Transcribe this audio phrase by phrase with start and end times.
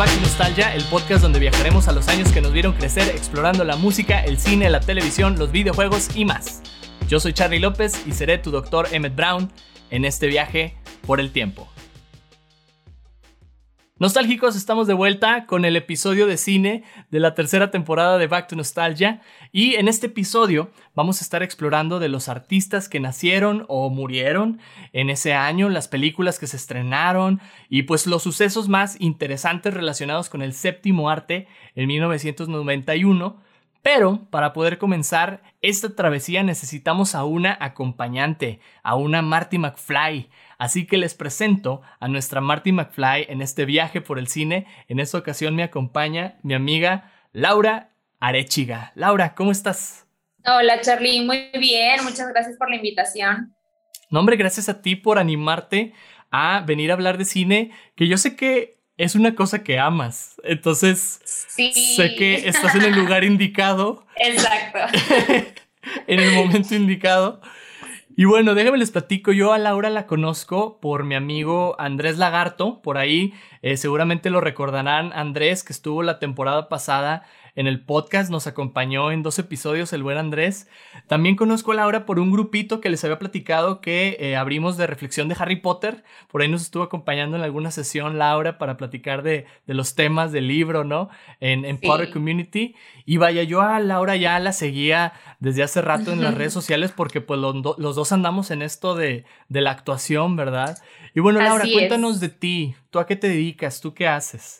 [0.00, 3.76] Back Nostalgia, el podcast donde viajaremos a los años que nos vieron crecer explorando la
[3.76, 6.62] música, el cine, la televisión, los videojuegos y más.
[7.06, 9.52] Yo soy Charlie López y seré tu doctor Emmett Brown
[9.90, 10.74] en este viaje
[11.06, 11.68] por el tiempo.
[14.00, 18.48] Nostálgicos, estamos de vuelta con el episodio de cine de la tercera temporada de Back
[18.48, 19.20] to Nostalgia
[19.52, 24.58] y en este episodio vamos a estar explorando de los artistas que nacieron o murieron
[24.94, 30.30] en ese año, las películas que se estrenaron y pues los sucesos más interesantes relacionados
[30.30, 33.36] con el séptimo arte en 1991.
[33.82, 40.86] Pero para poder comenzar esta travesía necesitamos a una acompañante, a una Marty McFly, Así
[40.86, 44.66] que les presento a nuestra Marty McFly en este viaje por el cine.
[44.88, 48.92] En esta ocasión me acompaña mi amiga Laura Arechiga.
[48.94, 50.06] Laura, ¿cómo estás?
[50.44, 52.04] Hola Charlie, muy bien.
[52.04, 53.56] Muchas gracias por la invitación.
[54.10, 55.94] No, hombre, gracias a ti por animarte
[56.30, 60.42] a venir a hablar de cine, que yo sé que es una cosa que amas.
[60.44, 64.06] Entonces, sé que estás en el lugar indicado.
[64.16, 64.78] Exacto.
[66.06, 67.40] en el momento indicado.
[68.20, 72.82] Y bueno, déjenme les platico, yo a Laura la conozco por mi amigo Andrés Lagarto,
[72.82, 73.32] por ahí
[73.62, 77.22] eh, seguramente lo recordarán, Andrés que estuvo la temporada pasada
[77.56, 80.68] en el podcast, nos acompañó en dos episodios el buen Andrés.
[81.06, 84.86] También conozco a Laura por un grupito que les había platicado que eh, abrimos de
[84.86, 86.04] reflexión de Harry Potter.
[86.30, 90.48] Por ahí nos estuvo acompañando en alguna sesión Laura para platicar de, los temas del
[90.48, 91.08] libro, ¿no?
[91.40, 92.74] En, en Potter Community.
[93.04, 96.92] Y vaya, yo a Laura ya la seguía desde hace rato en las redes sociales
[96.94, 100.78] porque pues los, dos andamos en esto de, de, la actuación, ¿verdad?
[101.14, 102.74] Y bueno, Laura, cuéntanos de ti.
[102.90, 103.80] ¿Tú a qué te dedicas?
[103.80, 104.59] ¿Tú qué haces?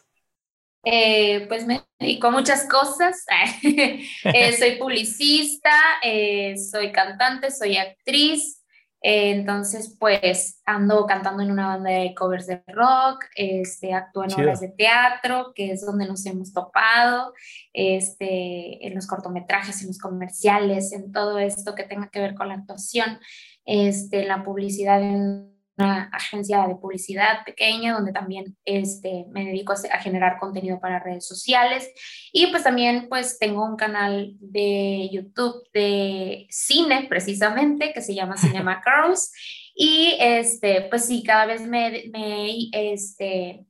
[0.84, 3.24] Eh, pues me dedico a muchas cosas.
[3.62, 5.72] Eh, soy publicista,
[6.02, 8.62] eh, soy cantante, soy actriz.
[9.02, 14.60] entonces, pues ando cantando en una banda de covers de rock, este, actúo en obras
[14.60, 17.32] de teatro, que es donde nos hemos topado,
[17.72, 22.48] este, en los cortometrajes, en los comerciales, en todo esto que tenga que ver con
[22.48, 23.18] la actuación,
[23.64, 25.49] este, la publicidad en
[25.80, 31.26] una agencia de publicidad pequeña donde también este, me dedico a, generar contenido para redes
[31.26, 31.90] sociales
[32.32, 38.36] y pues también pues tengo un canal de YouTube de cine precisamente que se llama
[38.38, 39.32] Cinema Girls
[39.74, 43.66] y este pues sí cada vez me, me este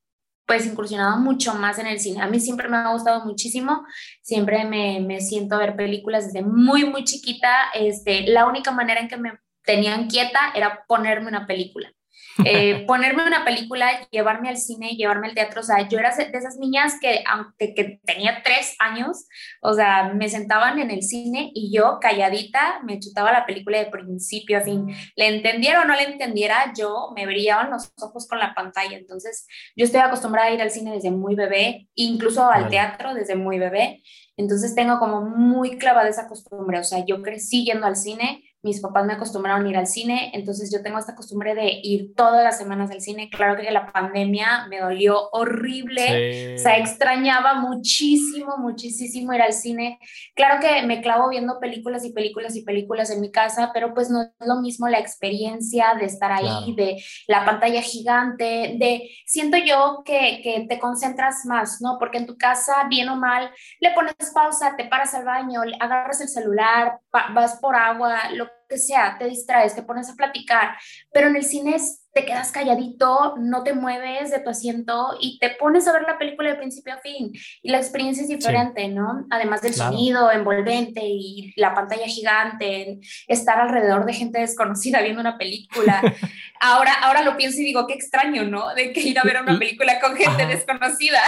[0.50, 2.22] pues incursionado mucho más en el cine.
[2.22, 3.86] A mí siempre me ha gustado muchísimo,
[4.20, 7.70] siempre me, me siento a ver películas desde muy, muy chiquita.
[7.72, 11.92] Este, la única manera en que me tenían quieta era ponerme una película.
[12.44, 15.60] Eh, ponerme una película, llevarme al cine, llevarme al teatro.
[15.60, 19.26] O sea, yo era de esas niñas que, aunque que tenía tres años,
[19.60, 23.86] o sea, me sentaban en el cine y yo calladita me chutaba la película de
[23.86, 24.86] principio a fin.
[25.16, 28.96] Le entendiera o no le entendiera, yo me brillaban los ojos con la pantalla.
[28.96, 29.46] Entonces,
[29.76, 33.58] yo estoy acostumbrada a ir al cine desde muy bebé, incluso al teatro desde muy
[33.58, 34.02] bebé.
[34.36, 36.78] Entonces, tengo como muy clavada esa costumbre.
[36.78, 40.30] O sea, yo crecí yendo al cine mis papás me acostumbraron a ir al cine,
[40.34, 43.30] entonces yo tengo esta costumbre de ir todas las semanas al cine.
[43.30, 49.98] Claro que la pandemia me dolió horrible, o sea, extrañaba muchísimo, muchísimo ir al cine.
[50.34, 54.10] Claro que me clavo viendo películas y películas y películas en mi casa, pero pues
[54.10, 59.56] no es lo mismo la experiencia de estar ahí, de la pantalla gigante, de siento
[59.56, 61.96] yo que, que te concentras más, ¿no?
[61.98, 63.50] Porque en tu casa, bien o mal,
[63.80, 68.78] le pones pausa, te paras al baño, agarras el celular, vas por agua, lo que
[68.78, 70.76] sea, te distraes, te pones a platicar,
[71.12, 71.76] pero en el cine
[72.12, 76.18] te quedas calladito, no te mueves de tu asiento y te pones a ver la
[76.18, 77.32] película de principio a fin
[77.62, 79.26] y la experiencia es diferente, ¿no?
[79.30, 82.98] Además del sonido envolvente y la pantalla gigante,
[83.28, 86.02] estar alrededor de gente desconocida viendo una película.
[86.60, 88.74] ahora, ahora lo pienso y digo, qué extraño, ¿no?
[88.74, 91.20] De que ir a ver una película con gente desconocida.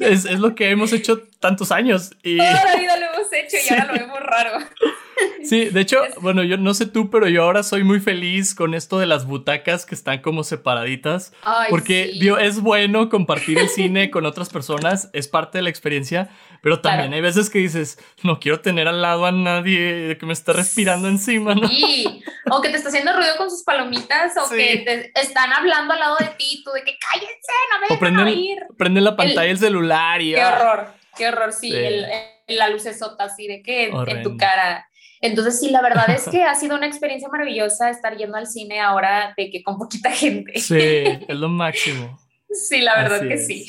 [0.00, 2.10] Es, es, lo que hemos hecho tantos años.
[2.22, 2.36] Y...
[2.36, 4.58] Toda la vida lo hemos hecho y ahora lo vemos raro.
[5.44, 8.74] Sí, de hecho, bueno, yo no sé tú, pero yo ahora soy muy feliz con
[8.74, 11.32] esto de las butacas que están como separaditas.
[11.70, 16.30] porque es bueno compartir el cine con otras personas, es parte de la experiencia,
[16.62, 20.32] pero también hay veces que dices, no quiero tener al lado a nadie que me
[20.32, 21.68] está respirando encima, ¿no?
[21.68, 25.92] Sí, o que te está haciendo ruido con sus palomitas, o que te están hablando
[25.92, 28.58] al lado de ti, tú de que cállense, no me dejan oír.
[28.76, 30.34] Prende la pantalla el, celular y...
[30.34, 30.56] Qué ah.
[30.56, 31.72] horror, qué horror, sí,
[32.48, 34.88] la lucesota así de que en tu cara
[35.20, 38.80] entonces, sí, la verdad es que ha sido una experiencia maravillosa estar yendo al cine
[38.80, 40.58] ahora de que con poquita gente.
[40.60, 42.18] Sí, es lo máximo.
[42.50, 43.66] sí, la verdad que sí.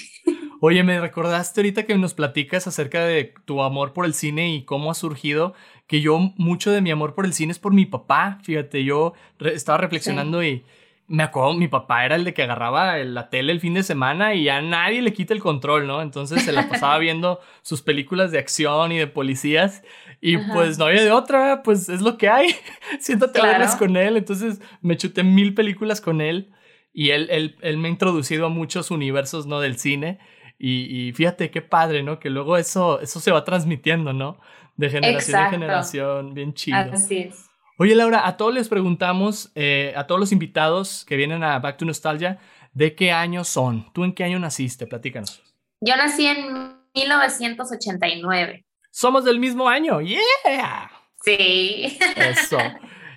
[0.59, 4.65] Oye, me recordaste ahorita que nos platicas acerca de tu amor por el cine y
[4.65, 5.53] cómo ha surgido,
[5.85, 8.39] que yo mucho de mi amor por el cine es por mi papá.
[8.44, 10.65] Fíjate, yo estaba reflexionando y
[11.07, 14.33] me acuerdo, mi papá era el de que agarraba la tele el fin de semana
[14.33, 16.01] y ya nadie le quita el control, ¿no?
[16.01, 19.83] Entonces se la pasaba viendo sus películas de acción y de policías
[20.19, 22.56] y pues no había de otra, pues es lo que hay.
[23.00, 24.18] Siéntate a verlas con él.
[24.18, 26.51] Entonces me chuté mil películas con él
[26.92, 29.62] y él, él, él me ha introducido a muchos universos, ¿no?
[29.62, 30.19] Del cine.
[30.59, 32.19] Y, y, fíjate qué padre, ¿no?
[32.19, 34.39] Que luego eso, eso se va transmitiendo, ¿no?
[34.75, 36.77] De generación en generación, bien chido.
[36.77, 37.46] Así es.
[37.79, 41.77] Oye, Laura, a todos les preguntamos, eh, a todos los invitados que vienen a Back
[41.77, 42.39] to Nostalgia,
[42.74, 43.94] ¿de qué año son?
[43.94, 44.88] ¿Tú en qué año naciste?
[44.88, 45.44] Platícanos.
[45.81, 48.65] Yo nací en 1989.
[48.89, 50.89] Somos del mismo año, ¡yeah!
[51.24, 52.00] Sí.
[52.15, 52.57] Eso.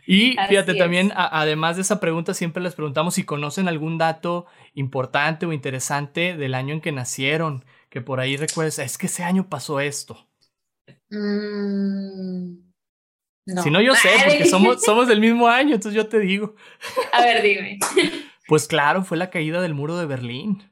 [0.07, 5.47] Y fíjate, también, además de esa pregunta, siempre les preguntamos si conocen algún dato importante
[5.47, 9.49] o interesante del año en que nacieron, que por ahí recuerdes, es que ese año
[9.49, 10.27] pasó esto.
[13.47, 13.63] Mmm...
[13.63, 16.55] Si no, yo sé, porque somos, somos del mismo año, entonces yo te digo.
[17.13, 17.79] A ver, dime.
[18.51, 20.69] Pues claro, fue la caída del muro de Berlín.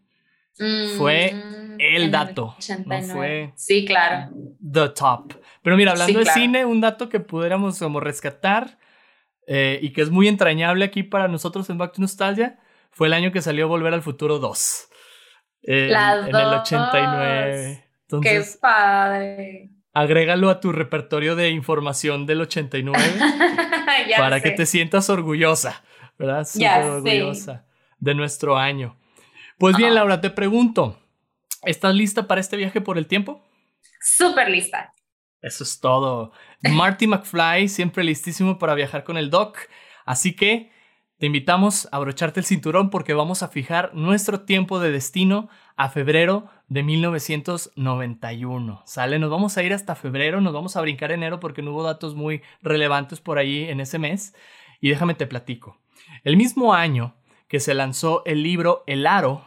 [0.97, 2.57] fue mm, el dato.
[2.87, 3.53] No fue.
[3.55, 4.33] Sí, claro.
[4.61, 5.35] The top.
[5.63, 8.81] Pero mira, hablando de cine, un dato que pudiéramos como rescatar
[9.47, 12.59] eh, y que es muy entrañable aquí para nosotros en Back to Nostalgia
[12.91, 14.89] fue el año que salió Volver al Futuro 2.
[15.63, 17.85] en el 89.
[18.21, 22.99] Qué padre agrégalo a tu repertorio de información del 89
[24.17, 25.83] para que te sientas orgullosa,
[26.19, 26.47] ¿verdad?
[26.47, 27.67] Súper orgullosa
[27.99, 28.97] de nuestro año.
[29.59, 31.01] Pues bien, Laura, te pregunto,
[31.63, 33.45] ¿estás lista para este viaje por el tiempo?
[34.01, 34.95] Súper lista.
[35.41, 36.33] Eso es todo.
[36.63, 39.59] Marty McFly, siempre listísimo para viajar con el Doc.
[40.05, 40.71] Así que
[41.19, 45.89] te invitamos a abrocharte el cinturón porque vamos a fijar nuestro tiempo de destino a
[45.89, 48.83] febrero de 1991.
[48.85, 51.83] Sale, nos vamos a ir hasta febrero, nos vamos a brincar enero porque no hubo
[51.83, 54.35] datos muy relevantes por ahí en ese mes.
[54.81, 55.79] Y déjame te platico.
[56.25, 57.15] El mismo año
[57.49, 59.45] que se lanzó el libro El Aro,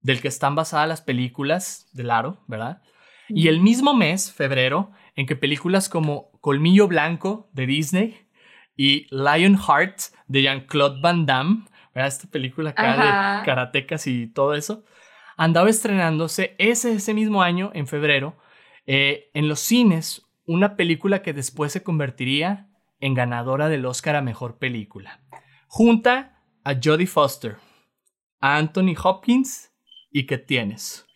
[0.00, 2.82] del que están basadas las películas del Aro, ¿verdad?
[3.28, 8.26] Y el mismo mes, febrero, en que películas como Colmillo Blanco de Disney
[8.76, 11.64] y Lionheart de Jean-Claude Van Damme,
[11.94, 12.08] ¿verdad?
[12.08, 14.84] Esta película acá de karatecas y todo eso,
[15.42, 18.36] andaba estrenándose ese, ese mismo año, en febrero,
[18.86, 22.68] eh, en los cines, una película que después se convertiría
[23.00, 25.20] en ganadora del Oscar a Mejor Película.
[25.66, 27.56] Junta a Jodie Foster,
[28.40, 29.72] a Anthony Hopkins
[30.12, 31.06] y ¿qué tienes?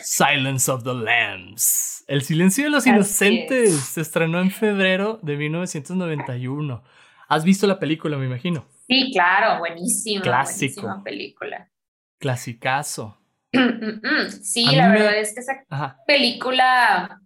[0.00, 2.04] Silence of the Lambs.
[2.06, 6.84] El silencio de los inocentes se estrenó en febrero de 1991.
[7.28, 8.66] ¿Has visto la película, me imagino?
[8.86, 10.22] Sí, claro, buenísima.
[10.22, 10.82] Clásico.
[10.82, 11.68] Buenísima película.
[12.18, 13.16] Clasicazo.
[14.42, 15.64] sí, la verdad es que esa
[16.06, 17.20] película,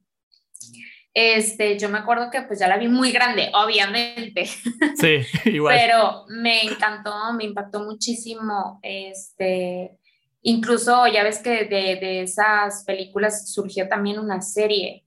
[1.14, 4.44] este, yo me acuerdo que pues ya la vi muy grande, obviamente.
[4.96, 5.76] Sí, igual.
[5.76, 9.98] Pero me encantó, me impactó muchísimo, este,
[10.42, 15.04] incluso ya ves que de, esas películas surgió también una serie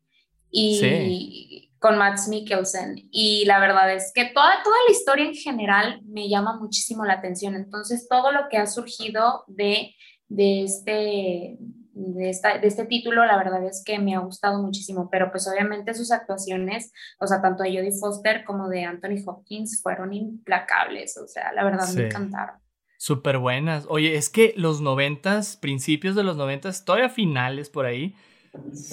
[0.51, 6.01] y con Max Mikkelsen y la verdad es que toda, toda la historia en general
[6.07, 7.53] me llama muchísimo la atención.
[7.53, 9.93] Entonces, todo lo que ha surgido de,
[10.27, 15.09] de, este, de, esta, de este título, la verdad es que me ha gustado muchísimo,
[15.11, 19.79] pero pues obviamente sus actuaciones, o sea, tanto de Jodie Foster como de Anthony Hopkins
[19.83, 22.55] fueron implacables, o sea, la verdad me encantaron.
[22.97, 23.85] Súper buenas.
[23.89, 28.15] Oye, es que los noventas, principios de los noventas, todavía finales por ahí,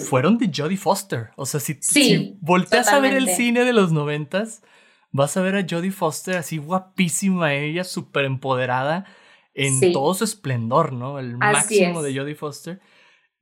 [0.08, 1.30] fueron de Jodie Foster.
[1.36, 4.62] O sea, si, volteas a ver el cine de los noventas,
[5.10, 9.06] vas a ver a Jodie Foster así guapísima, ella súper empoderada
[9.54, 11.18] en todo su esplendor, ¿no?
[11.18, 12.80] El máximo de Jodie Foster.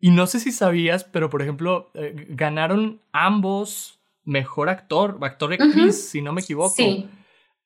[0.00, 5.62] Y no sé si sabías, pero por ejemplo, eh, ganaron ambos mejor actor, actor y
[5.62, 6.83] actriz, si no me equivoco.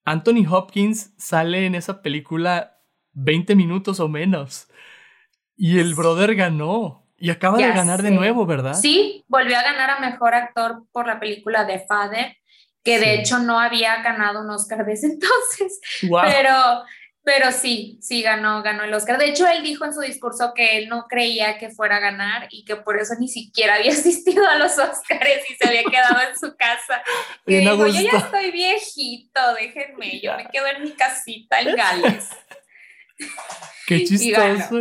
[0.04, 2.78] Anthony Hopkins sale en esa película
[3.12, 4.68] 20 minutos o menos.
[5.56, 7.03] Y el brother ganó.
[7.18, 8.75] Y acaba de ganar de nuevo, ¿verdad?
[8.75, 12.37] Sí, volvió a ganar a Mejor Actor por la película The Father,
[12.83, 15.80] que de hecho no había ganado un Oscar desde entonces.
[16.00, 16.85] Pero,
[17.23, 19.16] pero sí, sí ganó, ganó el Oscar.
[19.16, 22.49] De hecho, él dijo en su discurso que él no creía que fuera a ganar
[22.50, 26.18] y que por eso ni siquiera había asistido a los Oscars y se había quedado
[26.28, 27.02] en su casa.
[27.47, 32.28] Y dijo, yo ya estoy viejito, déjenme, yo me quedo en mi casita en Gales.
[33.87, 34.80] Qué chistoso.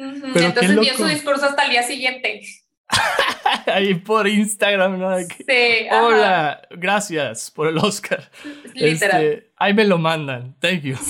[0.00, 2.40] Entonces dio su discurso hasta el día siguiente.
[3.66, 5.18] Ahí por Instagram, ¿no?
[5.18, 5.86] Sí.
[5.92, 8.30] Hola, gracias por el Oscar.
[8.74, 9.24] Literal.
[9.24, 10.56] Este, ahí me lo mandan.
[10.60, 10.96] Thank you.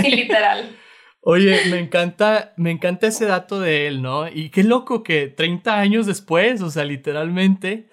[0.00, 0.76] Sí, literal.
[1.20, 4.28] Oye, me encanta, me encanta ese dato de él, ¿no?
[4.28, 7.88] Y qué loco que 30 años después, o sea, literalmente,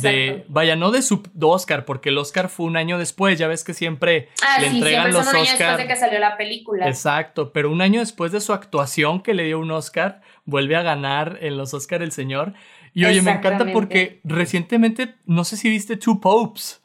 [0.00, 3.64] de, vaya, no de su Oscar, porque el Oscar fue un año después, ya ves
[3.64, 6.88] que siempre ah, le entregan los un año después de que salió la película.
[6.88, 10.82] Exacto, pero un año después de su actuación que le dio un Oscar, vuelve a
[10.82, 12.54] ganar en los Oscar el señor.
[12.94, 16.82] Y oye, me encanta porque recientemente, no sé si viste Two Popes.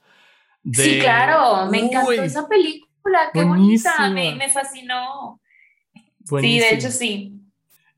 [0.71, 5.39] Sí, claro, me encantó esa película, qué bonita, me, me fascinó.
[6.41, 7.33] Sí, de hecho sí.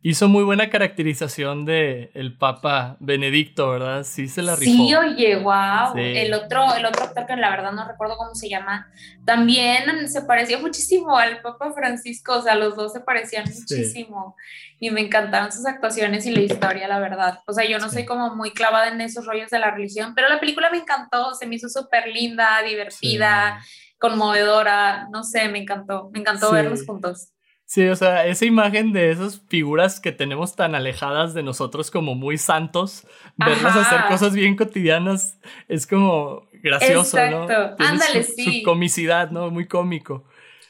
[0.01, 4.03] Hizo muy buena caracterización de el Papa Benedicto, ¿verdad?
[4.05, 4.71] Sí se la rifó.
[4.71, 5.93] Sí, oye, wow.
[5.97, 8.89] El otro, el otro actor que la verdad no recuerdo cómo se llama,
[9.25, 14.37] también se parecía muchísimo al Papa Francisco, o sea, los dos se parecían muchísimo.
[14.79, 17.41] Y me encantaron sus actuaciones y la historia, la verdad.
[17.45, 20.29] O sea, yo no soy como muy clavada en esos rollos de la religión, pero
[20.29, 23.59] la película me encantó, se me hizo súper linda, divertida,
[23.97, 27.33] conmovedora, no sé, me encantó, me encantó verlos juntos.
[27.69, 32.15] Sí, o sea, esa imagen de esas figuras que tenemos tan alejadas de nosotros como
[32.15, 33.05] muy santos,
[33.37, 37.43] verlas hacer cosas bien cotidianas es como gracioso, ¿no?
[37.77, 38.61] Ándale, su, sí.
[38.61, 39.51] Su comicidad, ¿no?
[39.51, 40.25] Muy cómico.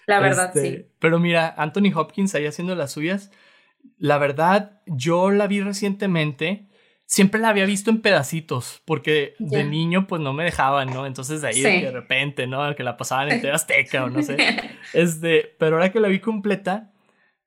[0.08, 0.86] La verdad, este, sí.
[1.00, 3.32] Pero mira, Anthony Hopkins ahí haciendo las suyas,
[3.98, 6.68] la verdad, yo la vi recientemente,
[7.10, 11.08] siempre la había visto en pedacitos, porque de niño pues no me dejaban, ¿no?
[11.08, 12.76] Entonces de ahí de repente, ¿no?
[12.76, 14.38] Que la pasaban en TV Azteca o no sé.
[14.94, 16.94] Este, pero ahora que la vi completa,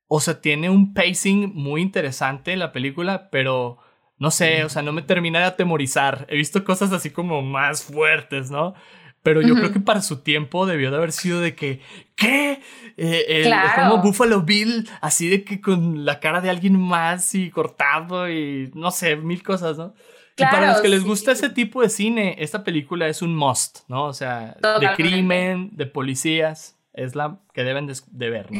[0.09, 3.78] o sea, tiene un pacing muy interesante la película, pero
[4.19, 6.26] no sé, o sea, no me termina de atemorizar.
[6.28, 8.75] He visto cosas así como más fuertes, ¿no?
[9.23, 11.81] Pero yo creo que para su tiempo debió de haber sido de que,
[12.17, 12.61] ¿qué?
[12.97, 18.29] Eh, Como Buffalo Bill, así de que con la cara de alguien más y cortado
[18.29, 19.95] y no sé, mil cosas, ¿no?
[20.37, 23.81] y para los que les gusta ese tipo de cine, esta película es un must,
[23.88, 24.07] ¿no?
[24.07, 28.59] O sea, de crimen, de policías, es la que deben de, ver, ¿no?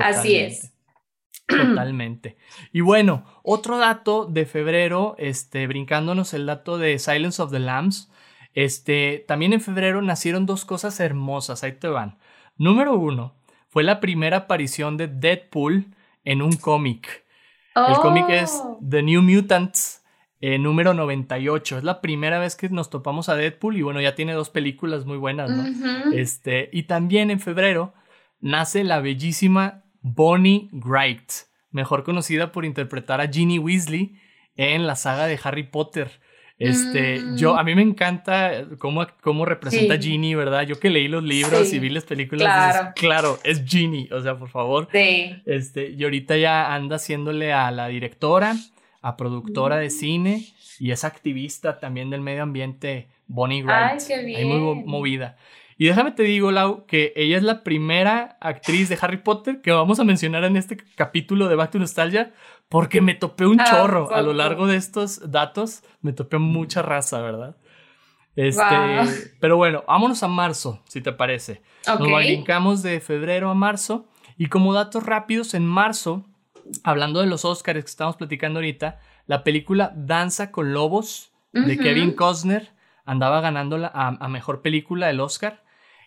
[0.00, 0.72] Así es.
[1.46, 2.36] Totalmente.
[2.72, 8.10] Y bueno, otro dato de febrero, este, brincándonos el dato de Silence of the Lambs,
[8.54, 12.18] este, también en febrero nacieron dos cosas hermosas, ahí te van.
[12.56, 13.34] Número uno,
[13.68, 15.86] fue la primera aparición de Deadpool
[16.24, 17.24] en un cómic.
[17.74, 18.78] El cómic es oh.
[18.86, 20.04] The New Mutants,
[20.40, 21.78] eh, número 98.
[21.78, 25.06] Es la primera vez que nos topamos a Deadpool y bueno, ya tiene dos películas
[25.06, 26.12] muy buenas, ¿no?
[26.12, 27.94] este, y también en febrero
[28.40, 31.30] nace la bellísima Bonnie Wright,
[31.70, 34.18] mejor conocida por interpretar a Ginny Weasley
[34.56, 36.20] en la saga de Harry Potter.
[36.62, 37.58] Este, yo, mm.
[37.58, 40.62] a mí me encanta cómo, cómo representa Ginny, ¿verdad?
[40.62, 42.92] Yo que leí los libros y vi las películas, claro.
[42.94, 44.88] claro, es Ginny, o sea, por favor.
[44.92, 45.34] Sí.
[45.44, 48.54] Este, y ahorita ya anda haciéndole a la directora,
[49.00, 49.90] a productora de mm.
[49.90, 50.46] cine
[50.78, 53.92] y es activista también del medio ambiente, Bonnie Wright.
[53.92, 54.48] Ay, qué bien.
[54.48, 55.36] muy movida.
[55.82, 59.72] Y déjame te digo, Lau, que ella es la primera actriz de Harry Potter que
[59.72, 62.32] vamos a mencionar en este capítulo de Back to Nostalgia,
[62.68, 66.82] porque me topé un ah, chorro a lo largo de estos datos, me topé mucha
[66.82, 67.56] raza, ¿verdad?
[68.36, 68.62] Este,
[69.40, 71.62] pero bueno, vámonos a marzo, si te parece.
[71.84, 74.06] Nos brincamos de febrero a marzo.
[74.38, 76.24] Y como datos rápidos, en marzo,
[76.84, 82.12] hablando de los Oscars que estamos platicando ahorita, la película Danza con Lobos de Kevin
[82.12, 82.70] Costner
[83.04, 85.61] andaba ganando a, mejor película el Oscar.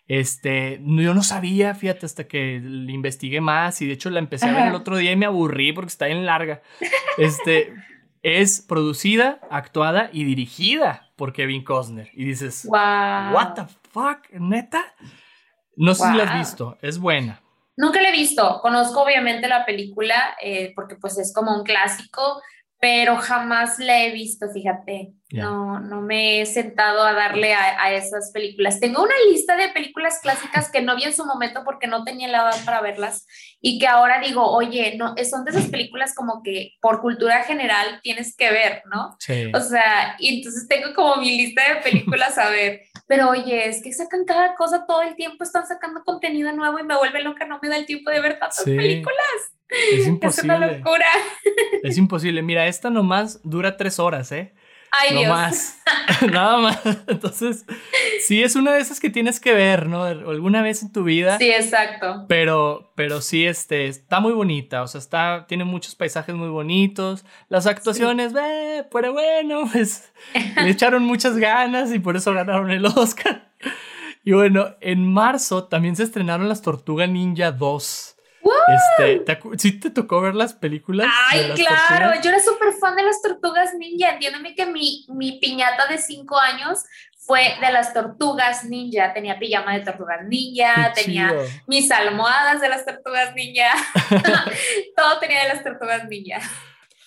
[0.08, 4.46] Este, yo no sabía, fíjate, hasta que le investigué más y de hecho la empecé
[4.46, 6.62] a ver el otro día y me aburrí porque está bien larga.
[7.18, 7.74] Este,
[8.22, 12.10] es producida, actuada y dirigida por Kevin Costner.
[12.14, 13.34] Y dices, wow.
[13.34, 14.30] ¿What the fuck?
[14.32, 14.84] ¿Neta?
[15.78, 17.42] No sé si la has visto, es buena.
[17.78, 18.60] Nunca la he visto.
[18.62, 22.42] Conozco obviamente la película eh, porque pues es como un clásico
[22.86, 25.16] pero jamás la he visto, fíjate.
[25.32, 28.80] No, no me he sentado a darle a, esas películas.
[28.80, 32.28] Tengo una lista de películas clásicas que no vi en su momento porque no tenía
[32.28, 33.26] la edad para verlas
[33.60, 38.00] y que ahora digo, oye, no, son de esas películas como que por cultura general
[38.04, 39.16] tienes que ver, ¿no?
[39.18, 39.52] Sí.
[39.56, 42.82] O sea, y entonces tengo como mi lista de películas a ver.
[43.08, 46.84] Pero oye, es que sacan cada cosa todo el tiempo, están sacando contenido nuevo y
[46.84, 49.55] me vuelve loca, no me da el tiempo de ver tantas películas.
[49.70, 50.54] Es imposible.
[50.54, 51.06] Es una locura.
[51.84, 52.42] Es imposible.
[52.42, 54.54] Mira, esta nomás dura tres horas, ¿eh?
[54.92, 55.82] Ay, no más.
[56.32, 56.80] Nada más.
[57.08, 57.66] Entonces,
[58.26, 60.04] sí es una de esas que tienes que ver, ¿no?
[60.04, 61.38] Alguna vez en tu vida.
[61.38, 62.26] Sí, exacto.
[62.30, 64.84] Pero, pero sí, este, está muy bonita.
[64.84, 67.26] O sea, está, tiene muchos paisajes muy bonitos.
[67.50, 70.14] Las actuaciones, ve, pero bueno, pues
[70.62, 73.52] le echaron muchas ganas y por eso ganaron el Oscar.
[74.24, 78.15] Y bueno, en marzo también se estrenaron las Tortuga Ninja 2.
[78.68, 81.08] Este, ¿te ¿Sí te tocó ver las películas?
[81.30, 84.12] Ay, claro, yo era súper fan de las tortugas ninja.
[84.12, 86.84] Entiéndeme que mi, mi piñata de cinco años
[87.18, 89.14] fue de las tortugas ninja.
[89.14, 91.34] Tenía pijama de tortugas ninja, tenía
[91.68, 93.72] mis almohadas de las tortugas ninja.
[94.96, 96.40] Todo tenía de las tortugas ninja.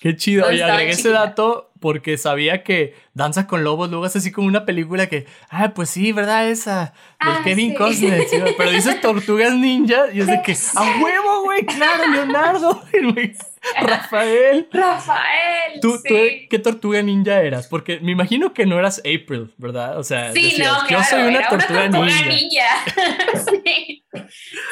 [0.00, 0.48] Qué chido.
[0.48, 4.64] Estaba agregué ese dato porque sabía que Danza con Lobos luego es así como una
[4.66, 6.48] película que, ah, pues sí, ¿verdad?
[6.48, 7.76] Esa, del Ah, Kevin sí.
[7.76, 8.24] Costner.
[8.28, 12.82] sí, pero dices Tortugas Ninja y es de que, a huevo, güey, claro, Leonardo,
[13.80, 14.68] Rafael.
[14.72, 15.80] Rafael.
[15.80, 16.08] ¿Tú, sí.
[16.08, 16.14] tú,
[16.50, 17.66] ¿Qué tortuga ninja eras?
[17.68, 19.98] Porque me imagino que no eras April, ¿verdad?
[19.98, 22.28] O sea, Sí, decías, no, yo soy una tortuga, una tortuga ninja.
[22.28, 23.44] ninja.
[23.64, 24.04] sí.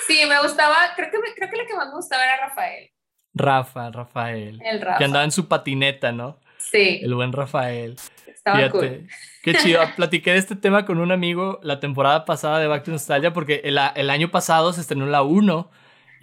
[0.06, 2.90] sí, me gustaba, creo que, me- creo que la que más me gustaba era Rafael,
[3.36, 4.60] Rafa, Rafael.
[4.64, 4.98] el Rafa.
[4.98, 6.38] Que andaba en su patineta, ¿no?
[6.58, 7.96] Sí, El buen Rafael.
[8.26, 9.08] estaba Fíjate, cool.
[9.42, 9.80] qué chido.
[9.96, 13.60] Platiqué de este tema con un amigo la temporada pasada de Back to Nostalgia porque
[13.64, 13.78] el,
[14.10, 15.70] año pasado se estrenó la 1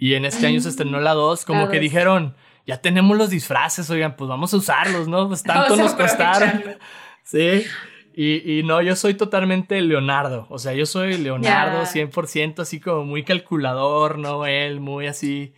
[0.00, 1.44] y en este año se estrenó la 2.
[1.44, 1.82] Como La que dos.
[1.82, 2.34] dijeron,
[2.66, 5.28] ya tenemos los disfraces, oigan, pues vamos a usarlos, ¿no?
[5.28, 6.62] Pues tanto nos costaron.
[7.26, 7.64] Sí.
[8.14, 10.46] Y, y no, yo soy totalmente Leonardo.
[10.50, 11.90] O sea, yo soy Leonardo Ya.
[11.90, 14.44] 100%, así como muy calculador, ¿no?
[14.44, 15.54] Él, muy así.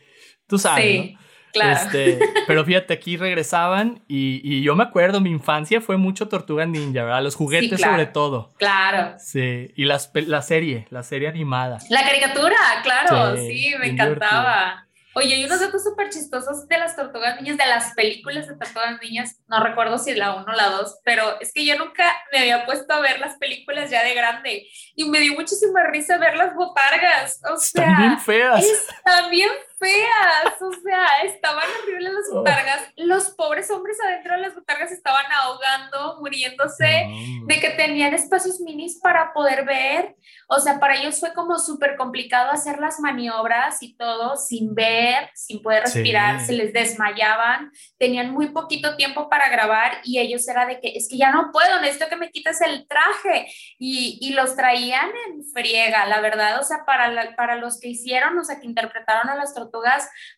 [0.46, 1.25] Tú sabes, Sí, ¿no?
[1.58, 1.86] Claro.
[1.86, 6.66] Este, pero fíjate, aquí regresaban y, y yo me acuerdo, mi infancia fue mucho Tortuga
[6.66, 7.22] Ninja, ¿verdad?
[7.22, 7.94] Los juguetes claro.
[7.94, 8.54] sobre todo.
[8.58, 9.14] Claro.
[9.18, 11.78] Sí, y las, la serie, la serie animada.
[11.90, 14.86] La caricatura, claro, Sí, sí, me encantaba.
[15.18, 19.00] Oye, hay unos datos súper chistosos de las tortugas niñas, de las películas de tortugas
[19.00, 19.40] niñas.
[19.48, 22.66] No recuerdo si la 1 o la 2, pero es que yo nunca me había
[22.66, 24.66] puesto a ver las películas ya de grande.
[24.94, 27.40] Y me dio muchísima risa ver las botargas.
[27.50, 28.62] O sea, Están bien feas.
[28.62, 32.38] Están bien feas, o sea, estaban horribles las Oh.
[32.38, 32.88] botargas.
[32.96, 37.06] Los pobres hombres adentro de las botargas estaban ahogando, muriéndose,
[37.46, 40.16] de que tenían espacios minis para poder ver.
[40.48, 45.30] O sea, para ellos fue como súper complicado hacer las maniobras y todo sin ver,
[45.34, 45.98] sin poder Sí.
[45.98, 50.92] respirar, se les desmayaban, tenían muy poquito tiempo para grabar y ellos era de que
[50.96, 53.46] es que ya no puedo, necesito que me quites el traje
[53.78, 57.88] y, y los traían en friega, la verdad, o sea, para, la- para los que
[57.88, 59.65] hicieron, o sea, que interpretaron a las tortugas,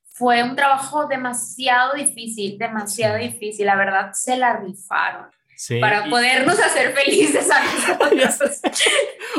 [0.04, 3.28] fue un trabajo demasiado difícil, demasiado Sí.
[3.28, 7.60] difícil, la verdad, se la rifaron Sí, para y- podernos hacer felices a
[8.14, 8.60] nosotros.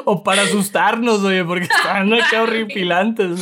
[0.06, 3.38] o para asustarnos, oye, porque están acá horripilantes, ¿no?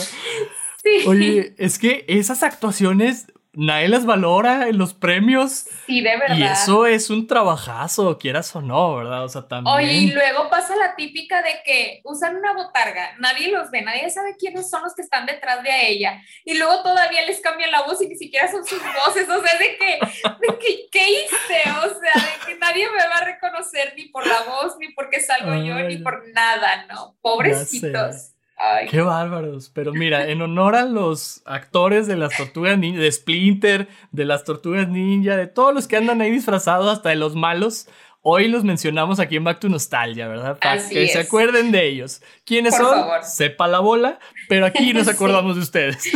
[0.84, 3.28] Sí, Oye, es que esas actuaciones
[3.58, 5.66] nadie las valora en los premios.
[5.88, 6.38] sí, de verdad.
[6.38, 9.24] Y eso es un trabajazo, quieras o no, ¿verdad?
[9.24, 9.76] O sea, también.
[9.76, 14.10] Oye, y luego pasa la típica de que usan una botarga, nadie los ve, nadie
[14.12, 17.82] sabe quiénes son los que están detrás de ella, y luego todavía les cambian la
[17.82, 20.00] voz y ni siquiera son sus voces, o sea, de que,
[20.40, 21.70] de que ¿qué hice?
[21.84, 25.20] O sea, de que nadie me va a reconocer ni por la voz, ni porque
[25.20, 25.88] salgo yo, Ay.
[25.88, 27.18] ni por nada, ¿no?
[27.22, 28.37] Pobrecitos.
[28.58, 29.70] Ay, Qué bárbaros.
[29.74, 34.44] Pero mira, en honor a los actores de las tortugas ninja, de Splinter, de las
[34.44, 37.88] tortugas ninja, de todos los que andan ahí disfrazados, hasta de los malos,
[38.24, 40.58] hoy los mencionamos aquí en Back to Nostalgia, ¿verdad?
[40.60, 41.28] Para Así que se es.
[41.28, 42.22] acuerden de ellos.
[42.46, 42.96] ¿Quiénes Por son?
[43.00, 43.24] favor.
[43.24, 44.18] Sepa la bola,
[44.50, 45.12] pero aquí nos Sí.
[45.12, 46.10] acordamos de ustedes.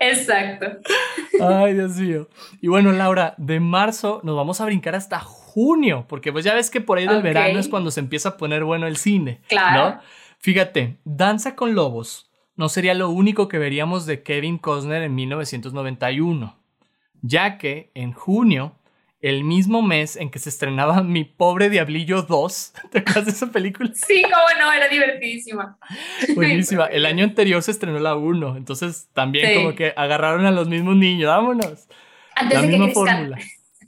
[0.00, 0.66] exacto.
[1.40, 2.28] Ay, Dios mío.
[2.60, 6.70] Y bueno, Laura, de marzo nos vamos a brincar hasta junio, porque pues ya ves
[6.70, 7.22] que por ahí del Ok.
[7.22, 9.40] verano es cuando se empieza a poner bueno el cine.
[9.48, 9.90] Claro.
[9.96, 10.00] ¿no?
[10.44, 16.54] Fíjate, Danza con Lobos no sería lo único que veríamos de Kevin Costner en 1991,
[17.22, 18.76] ya que en junio,
[19.22, 23.46] el mismo mes en que se estrenaba Mi Pobre Diablillo 2, ¿te acuerdas de esa
[23.52, 23.90] película?
[23.94, 25.78] Sí, cómo no, era divertidísima.
[26.34, 26.84] Buenísima.
[26.88, 29.54] El año anterior se estrenó la 1, entonces también Sí.
[29.54, 31.88] como que agarraron a los mismos niños, vámonos.
[32.36, 33.16] Antes La de que misma crezcan.
[33.16, 33.38] fórmula.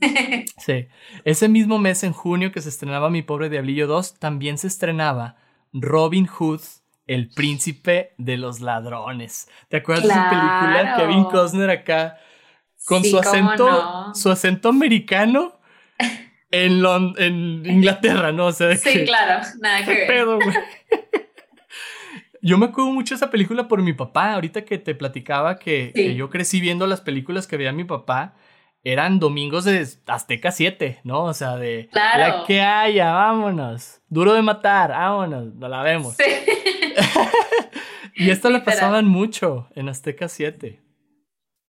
[0.57, 0.87] Sí.
[1.25, 5.37] Ese mismo mes, en junio, que se estrenaba Mi Pobre Diablillo 2, también se estrenaba
[5.81, 6.61] Robin Hood,
[7.07, 9.49] el príncipe de los ladrones.
[9.69, 10.95] ¿Te acuerdas de esa película?
[10.97, 12.19] Kevin Costner acá
[12.87, 14.15] con Sí, su acento, no.
[14.15, 15.59] su acento americano
[16.51, 18.47] en, Inglaterra, ¿no?
[18.47, 20.07] O sea, de Sí, que, claro, nada que ¿qué ver.
[20.07, 20.39] pedo?
[22.43, 24.35] Yo me acuerdo mucho de esa película por mi papá.
[24.35, 26.03] Ahorita que te platicaba que, Sí.
[26.05, 28.37] que yo crecí viendo las películas que veía mi papá,
[28.93, 31.25] eran domingos de Azteca 7, ¿no?
[31.25, 32.39] O sea, de Claro.
[32.41, 34.01] la que haya, vámonos.
[34.09, 36.15] Duro de matar, vámonos, no la vemos.
[36.17, 36.25] Sí.
[38.19, 40.81] Y esto la pasaban mucho en Azteca 7.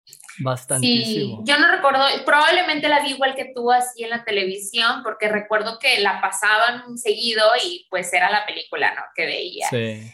[0.06, 1.44] Sí, Bastantísimo.
[1.46, 5.78] yo no recuerdo, probablemente la vi igual que tú así en la televisión, porque recuerdo
[5.78, 9.02] que la pasaban seguido y pues era la película, ¿no?
[9.16, 9.68] Que veía.
[9.70, 10.12] Sí.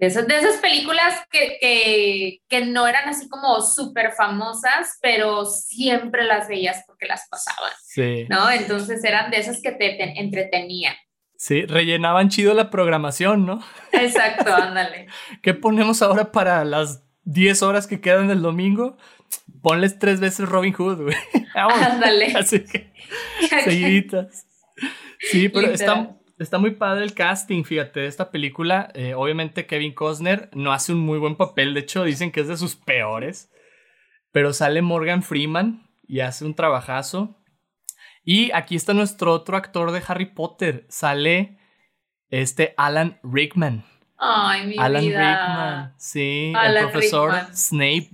[0.00, 5.44] De, esas, de esas películas que, que, que no eran así como súper famosas, pero
[5.44, 8.24] siempre las veías porque las pasaban, Sí.
[8.28, 8.50] ¿no?
[8.50, 10.94] Entonces eran de esas que te, te entretenían.
[11.36, 13.60] Sí, rellenaban chido la programación, ¿no?
[13.92, 15.06] Exacto, ándale.
[15.42, 18.96] ¿Qué ponemos ahora para las 10 horas que quedan del domingo?
[19.62, 21.16] Ponles tres veces Robin Hood, güey.
[21.54, 22.32] Ándale.
[22.34, 22.92] Así que,
[23.64, 24.46] seguiditas.
[25.30, 26.16] Sí, pero está.
[26.42, 28.90] Está muy padre el casting, fíjate, de esta película.
[28.94, 32.48] Eh, obviamente Kevin Costner no hace un muy buen papel, de hecho dicen que es
[32.48, 33.50] de sus peores.
[34.32, 37.36] Pero sale Morgan Freeman y hace un trabajazo.
[38.24, 40.86] Y aquí está nuestro otro actor de Harry Potter.
[40.88, 41.58] Sale
[42.28, 43.84] este Alan Rickman.
[44.18, 45.18] Ay, mi Alan vida.
[45.30, 47.56] Rickman, sí, Alan el profesor Rickman.
[47.56, 48.10] Snape.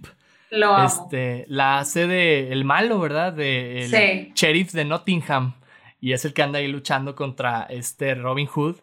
[0.50, 0.86] Lo amo.
[0.86, 3.32] Este, la hace de el malo, ¿verdad?
[3.32, 4.32] De el Sí.
[4.34, 5.54] sheriff de Nottingham.
[6.00, 8.76] Y es el que anda ahí luchando contra este Robin Hood.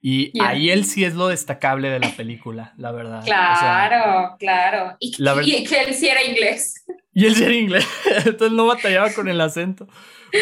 [0.00, 0.48] Y Yeah.
[0.48, 3.20] ahí él sí es lo destacable de la película, la verdad.
[3.20, 3.56] O sea,
[3.88, 4.96] Claro, claro.
[5.00, 6.84] Y, la ver- y que él sí era inglés.
[7.16, 7.88] Y él sí era inglés,
[8.26, 9.88] entonces no batallaba con el acento.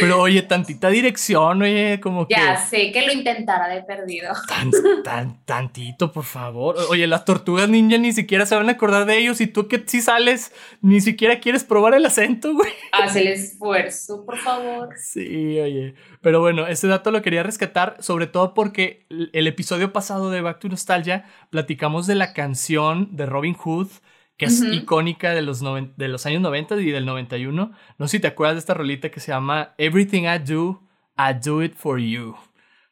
[0.00, 4.32] Pero oye, tantita dirección, oye, como que Ya sé que lo intentara de perdido.
[4.48, 4.70] tan,
[5.04, 6.74] tan, tantito, por favor.
[6.88, 9.84] Oye, las tortugas ninja ni siquiera se van a acordar de ellos y tú que
[9.86, 12.72] sí sales, ni siquiera quieres probar el acento, güey.
[12.92, 14.88] Haz el esfuerzo, por favor.
[14.96, 15.94] Sí, oye.
[16.22, 20.60] Pero bueno, ese dato lo quería rescatar, sobre todo porque el episodio pasado de Back
[20.60, 23.88] to Nostalgia platicamos de la canción de Robin Hood,
[24.36, 27.72] que es icónica de los, noven- de los años 90 y del 91.
[27.98, 30.82] No sé si te acuerdas de esta rolita que se llama Everything I Do,
[31.16, 32.36] I Do It For You,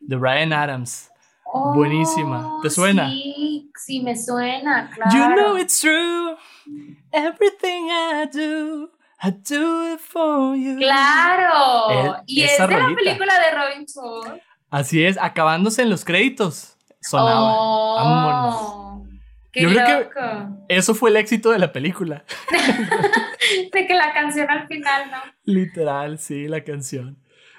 [0.01, 1.11] de Brian Adams.
[1.75, 2.59] Buenísima.
[2.63, 3.09] ¿Te suena?
[3.09, 5.11] Oh, Sí, sí, me suena, claro.
[5.13, 6.37] You know it's true.
[7.13, 8.91] Everything I do,
[9.23, 10.77] I do it for you.
[10.79, 11.91] Claro.
[11.91, 14.39] Eh, y es la película de Robin Hood.
[14.71, 16.77] Así es, acabándose en los créditos.
[17.01, 17.53] Sonaba.
[17.53, 18.82] Oh, Vámonos.
[19.53, 20.75] Qué Yo creo que-.
[20.75, 22.25] Eso fue el éxito de la película.
[23.73, 25.19] De que la canción al final, ¿no?
[25.45, 27.19] Literal, sí, la canción.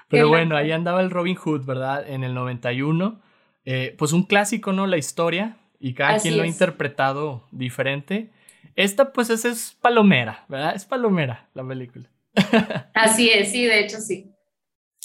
[0.09, 0.57] Pero Qué bueno, loco.
[0.57, 2.07] ahí andaba el Robin Hood, ¿verdad?
[2.09, 3.21] En el 91.
[3.65, 4.87] Eh, pues un clásico, ¿no?
[4.87, 5.57] La historia.
[5.79, 6.53] Y cada Así quien lo ha es.
[6.53, 8.31] interpretado diferente.
[8.75, 10.75] Esta, pues, esa es palomera, ¿verdad?
[10.75, 12.09] Es palomera la película.
[12.93, 14.31] Así es, sí, de hecho sí.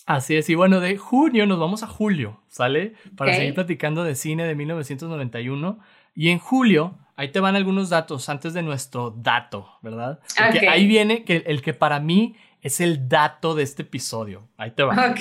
[0.07, 2.95] Así es, y bueno, de junio nos vamos a julio, ¿sale?
[3.15, 5.79] Para seguir platicando de cine de 1991.
[6.21, 10.19] Y en julio, ahí te van algunos datos antes de nuestro dato, ¿verdad?
[10.37, 14.49] Porque ahí viene que el que para mí es el dato de este episodio.
[14.57, 14.95] Ahí te va.
[15.13, 15.21] Ok.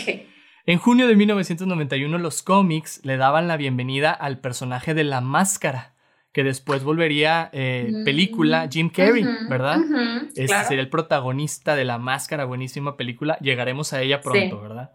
[0.66, 5.94] En junio de 1991 los cómics le daban la bienvenida al personaje de la máscara,
[6.34, 8.04] que después volvería eh, Mm.
[8.04, 9.78] película Jim Carrey, ¿verdad?
[9.80, 10.68] ujú, Este claro.
[10.68, 13.38] sería el protagonista de La Máscara, buenísima película.
[13.40, 14.62] Llegaremos a ella pronto, Sí.
[14.64, 14.92] ¿verdad?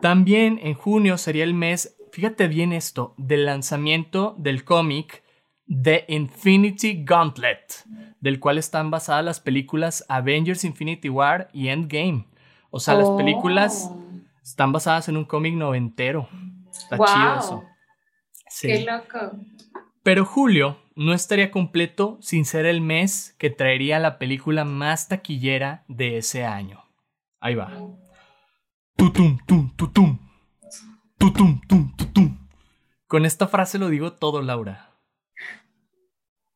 [0.00, 5.21] También en junio sería el mes, fíjate bien esto, del lanzamiento del cómic
[5.82, 7.84] The Infinity Gauntlet,
[8.20, 12.26] del cual están basadas las películas Avengers Infinity War y Endgame.
[12.70, 13.16] O sea, las Oh.
[13.16, 13.90] películas
[14.42, 16.28] están basadas en un cómic noventero.
[16.70, 17.64] Está chido eso.
[18.48, 18.66] Sí.
[18.68, 19.36] Qué loco.
[20.02, 25.84] Pero julio no estaría completo sin ser el mes que traería la película más taquillera
[25.88, 26.82] de ese año.
[27.40, 27.72] Ahí va.
[28.96, 30.18] Tutum, tum, tutum.
[31.18, 32.38] Tutum, tum, tutum.
[33.06, 34.91] Con esta frase lo digo todo, Laura.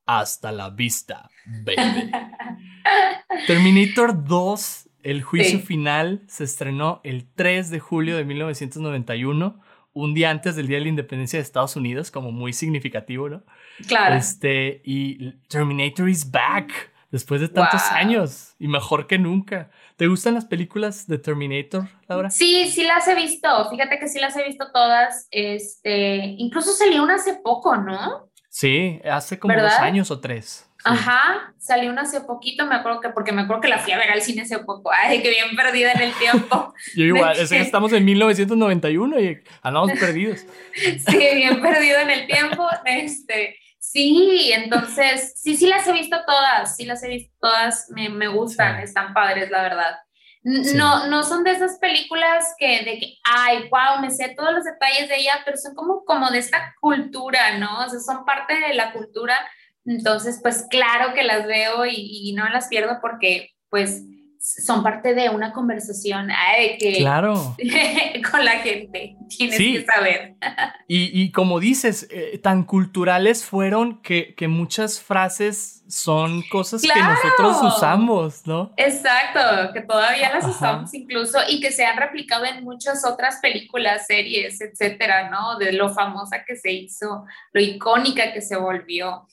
[0.07, 1.29] Hasta la vista,
[1.65, 2.11] baby.
[3.47, 5.65] Terminator 2, el juicio Sí.
[5.65, 9.61] final, se estrenó el 3 de julio de 1991,
[9.93, 13.43] un día antes del Día de la Independencia de Estados Unidos, como muy significativo, ¿no?
[13.89, 14.15] Claro.
[14.17, 17.99] Este, y Terminator is back después de tantos Wow.
[17.99, 19.71] años y mejor que nunca.
[19.97, 22.31] ¿Te gustan las películas de Terminator, Laura?
[22.31, 23.49] Sí, sí las he visto.
[23.71, 25.27] Fíjate que sí las he visto todas.
[25.31, 28.26] Este, incluso salió una hace poco, ¿no?
[28.59, 30.67] Sí, hace como dos años o tres.
[30.79, 30.83] Sí.
[30.85, 33.99] Ajá, salió una hace poquito, me acuerdo que, porque me acuerdo que la fui a
[33.99, 34.91] ver al cine hace poco.
[34.91, 36.73] Ay, qué bien perdida en el tiempo.
[36.97, 40.47] Yo igual, ¿De es que estamos en 1991 y andamos perdidos.
[40.73, 42.67] Sí, bien perdido en el tiempo.
[42.87, 48.09] Este, sí, entonces, sí, sí las he visto todas, sí las he visto todas, me,
[48.09, 48.85] me gustan, Sí.
[48.85, 49.99] están padres, la verdad.
[50.47, 50.77] Sí.
[50.77, 54.65] No, no son de esas películas que, de que, ay, wow, me sé todos los
[54.65, 57.85] detalles de ella, pero son como, como de esta cultura, ¿no?
[57.85, 59.37] O sea, son parte de la cultura.
[59.85, 64.03] Entonces, pues claro que las veo y, y no las pierdo porque, pues,
[64.47, 67.57] son parte de una conversación ay, que, Claro.
[68.31, 69.17] con la gente.
[69.29, 69.73] Tienes Sí.
[69.75, 70.35] que saber.
[70.89, 77.01] Y, y como dices, eh, tan culturales fueron que, que muchas frases son cosas que
[77.01, 78.73] nosotros usamos, ¿no?
[78.77, 80.53] Exacto, que todavía las Ajá.
[80.53, 85.59] usamos incluso y que se han replicado en muchas otras películas, series, etcétera, ¿no?
[85.59, 89.27] De lo famosa que se hizo, lo icónica que se volvió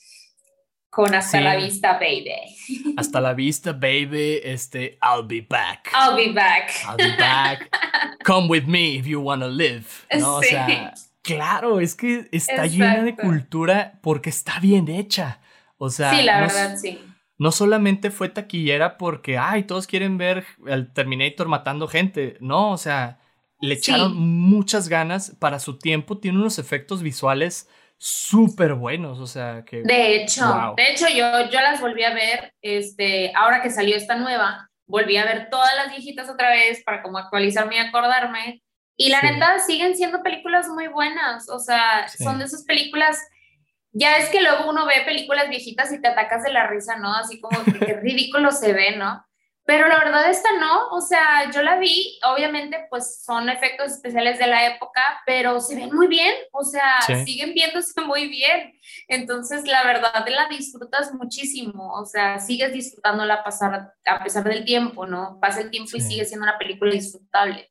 [0.94, 1.44] con Hasta Sí.
[1.44, 2.94] la vista, baby.
[2.98, 4.40] Hasta la vista, baby.
[4.44, 5.90] Este, I'll be back.
[5.92, 6.70] I'll be back.
[6.88, 7.68] I'll be back.
[8.24, 9.86] Come with me if you wanna live.
[10.20, 10.40] ¿no?
[10.42, 10.48] Sí.
[10.48, 15.40] O sea, claro, es que está llena de cultura porque está bien hecha.
[15.80, 17.00] O sea, sí, la no, verdad, sí.
[17.40, 22.38] no solamente fue taquillera porque, ay, todos quieren ver al Terminator matando gente.
[22.40, 23.18] No, o sea,
[23.60, 23.90] le Sí.
[23.92, 26.20] echaron muchas ganas para su tiempo.
[26.20, 27.68] Tiene unos efectos visuales
[28.04, 29.20] súper buenos.
[29.20, 29.82] O sea, que.
[29.82, 30.76] De hecho, Wow.
[30.76, 35.16] de hecho yo, yo las volví a ver, este, ahora que salió esta nueva, volví
[35.16, 38.62] a ver todas las viejitas otra vez para como actualizarme y acordarme.
[38.98, 43.20] Y la neta, siguen siendo películas muy buenas, o sea, son de esas películas,
[43.92, 47.12] ya es que luego uno ve películas viejitas y te atacas de la risa, ¿no?
[47.16, 47.72] Así como que
[48.04, 49.26] ridículo se ve, ¿no?
[49.66, 54.38] Pero la verdad esta no, o sea, yo la vi, obviamente pues son efectos especiales
[54.38, 58.74] de la época, pero se ven muy bien, o sea, siguen viéndose muy bien.
[59.08, 64.66] Entonces, la verdad la disfrutas muchísimo, o sea, sigues disfrutándola a, pasar, a pesar del
[64.66, 65.40] tiempo, ¿no?
[65.40, 67.70] Pasa el tiempo y sigue siendo una película disfrutable.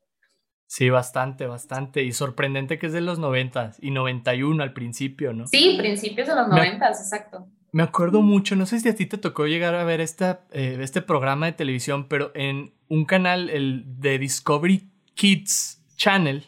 [0.67, 2.03] Sí, bastante, bastante.
[2.03, 5.47] Y sorprendente que es de los 90 y 91 al principio, ¿no?
[5.47, 7.47] Sí, principios de los 90, exacto.
[7.73, 10.79] Me acuerdo mucho, no sé si a ti te tocó llegar a ver esta, eh,
[10.81, 16.45] este programa de televisión, pero en un canal, el de Discovery Kids Channel,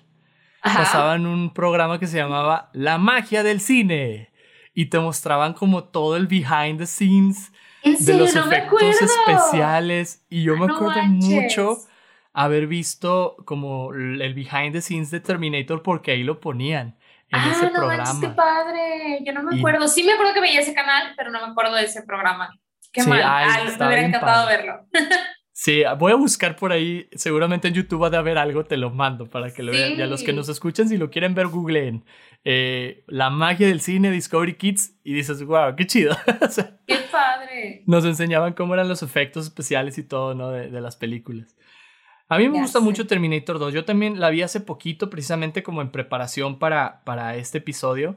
[0.63, 4.31] pasaban un programa que se llamaba La magia del cine
[4.75, 10.57] y te mostraban como todo el behind the scenes de los efectos especiales y yo
[10.57, 11.79] me acuerdo mucho
[12.33, 16.97] haber visto como el behind the scenes de Terminator porque ahí lo ponían
[17.37, 18.21] ah, ese no programa.
[18.21, 19.19] qué padre.
[19.25, 19.89] Yo no me acuerdo.
[19.89, 22.51] Sí me acuerdo que veía ese canal, pero no me acuerdo de ese programa.
[22.93, 23.23] Qué mal.
[23.25, 24.87] Ay, me hubiera encantado verlo.
[25.57, 27.09] Sí, voy a buscar por ahí.
[27.13, 29.97] Seguramente en YouTube va a haber algo, te lo mando para que lo vean.
[29.97, 32.05] Y a los que nos escuchan, si lo quieren ver, googleen
[32.45, 36.17] eh, La magia del cine, Discovery Kids, y dices, wow, qué chido.
[36.89, 37.85] qué padre.
[37.87, 40.51] Nos enseñaban cómo eran los efectos especiales y todo, ¿no?
[40.51, 41.55] De, de las películas.
[42.35, 43.73] A mí me gusta mucho Terminator 2.
[43.73, 48.17] Yo también la vi hace poquito, precisamente como en preparación para, para este episodio.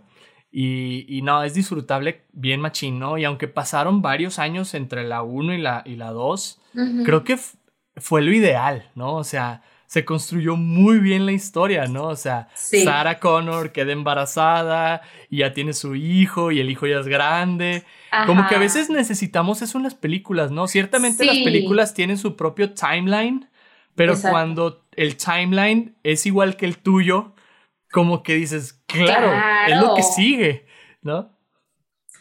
[0.52, 3.20] Y, y, no, es disfrutable bien machín, ¿no?
[3.20, 6.62] Y aunque pasaron varios años entre la 1 y la, y la 2,
[7.06, 7.38] creo que
[7.98, 9.14] fue lo ideal, ¿no?
[9.16, 12.06] O sea, se construyó muy bien la historia, ¿no?
[12.08, 17.00] O sea, Sarah Connor queda embarazada y ya tiene su hijo y el hijo ya
[17.00, 17.84] es grande.
[18.26, 20.68] Como que a veces necesitamos eso en las películas, ¿no?
[20.68, 23.48] Ciertamente las películas tienen su propio timeline
[23.98, 27.34] pero cuando el timeline es igual que el tuyo,
[27.92, 29.34] como que dices, claro,
[29.68, 30.68] es lo que sigue,
[31.02, 31.36] ¿no?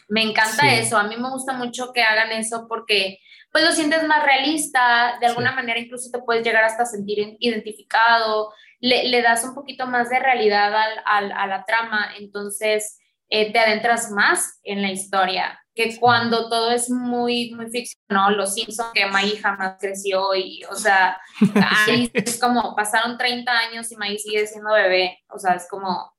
[0.09, 3.19] Me encanta eso, a mí me gusta mucho que hagan eso porque
[3.51, 8.51] pues lo sientes más realista, de alguna manera incluso te puedes llegar hasta sentir identificado,
[8.79, 10.73] le, das un poquito más de realidad
[11.05, 16.71] al, a la trama, entonces eh, te adentras más en la historia que cuando todo
[16.71, 21.21] es muy, muy ficcional, Los Simpsons, que Maggie jamás creció y, o sea,
[21.87, 26.11] ahí es como, pasaron 30 años y Maggie sigue siendo bebé, o sea, es como,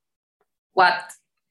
[0.75, 1.03] what,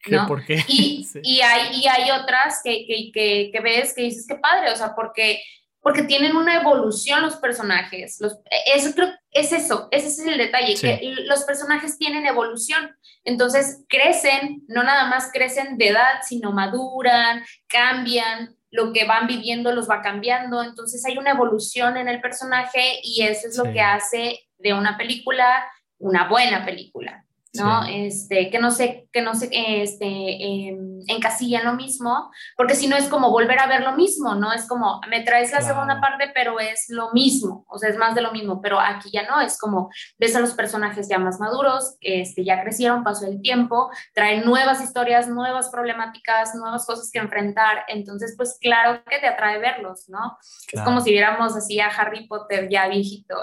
[0.06, 0.26] ¿no?
[0.26, 0.64] ¿Por qué?
[0.68, 4.72] Y, y, hay, y hay otras que, que, que, que ves que dices, qué padre,
[4.72, 5.42] o sea, porque
[5.80, 8.20] porque tienen una evolución los personajes.
[8.20, 8.38] Los,
[8.74, 12.96] eso creo es eso, ese es el detalle, que los personajes tienen evolución.
[13.24, 19.72] Entonces crecen, no nada más crecen de edad, sino maduran, cambian, lo que van viviendo
[19.72, 20.62] los va cambiando.
[20.62, 24.96] Entonces hay una evolución en el personaje y eso es lo que hace de una
[24.96, 25.64] película
[25.98, 27.24] una buena película.
[27.54, 27.84] ¿No?
[27.84, 32.86] Este, que no se, que no se este, eh, encasilla en lo mismo, porque si
[32.86, 34.52] no es como volver a ver lo mismo, ¿no?
[34.52, 38.14] Es como, me traes la segunda parte, pero es lo mismo, o sea, es más
[38.14, 41.40] de lo mismo, pero aquí ya no, es como, ves a los personajes ya más
[41.40, 47.18] maduros, este, ya crecieron, pasó el tiempo, traen nuevas historias, nuevas problemáticas, nuevas cosas que
[47.18, 50.38] enfrentar, entonces, pues claro que te atrae verlos, ¿no?
[50.70, 53.34] Es como si viéramos así a Harry Potter ya viejito,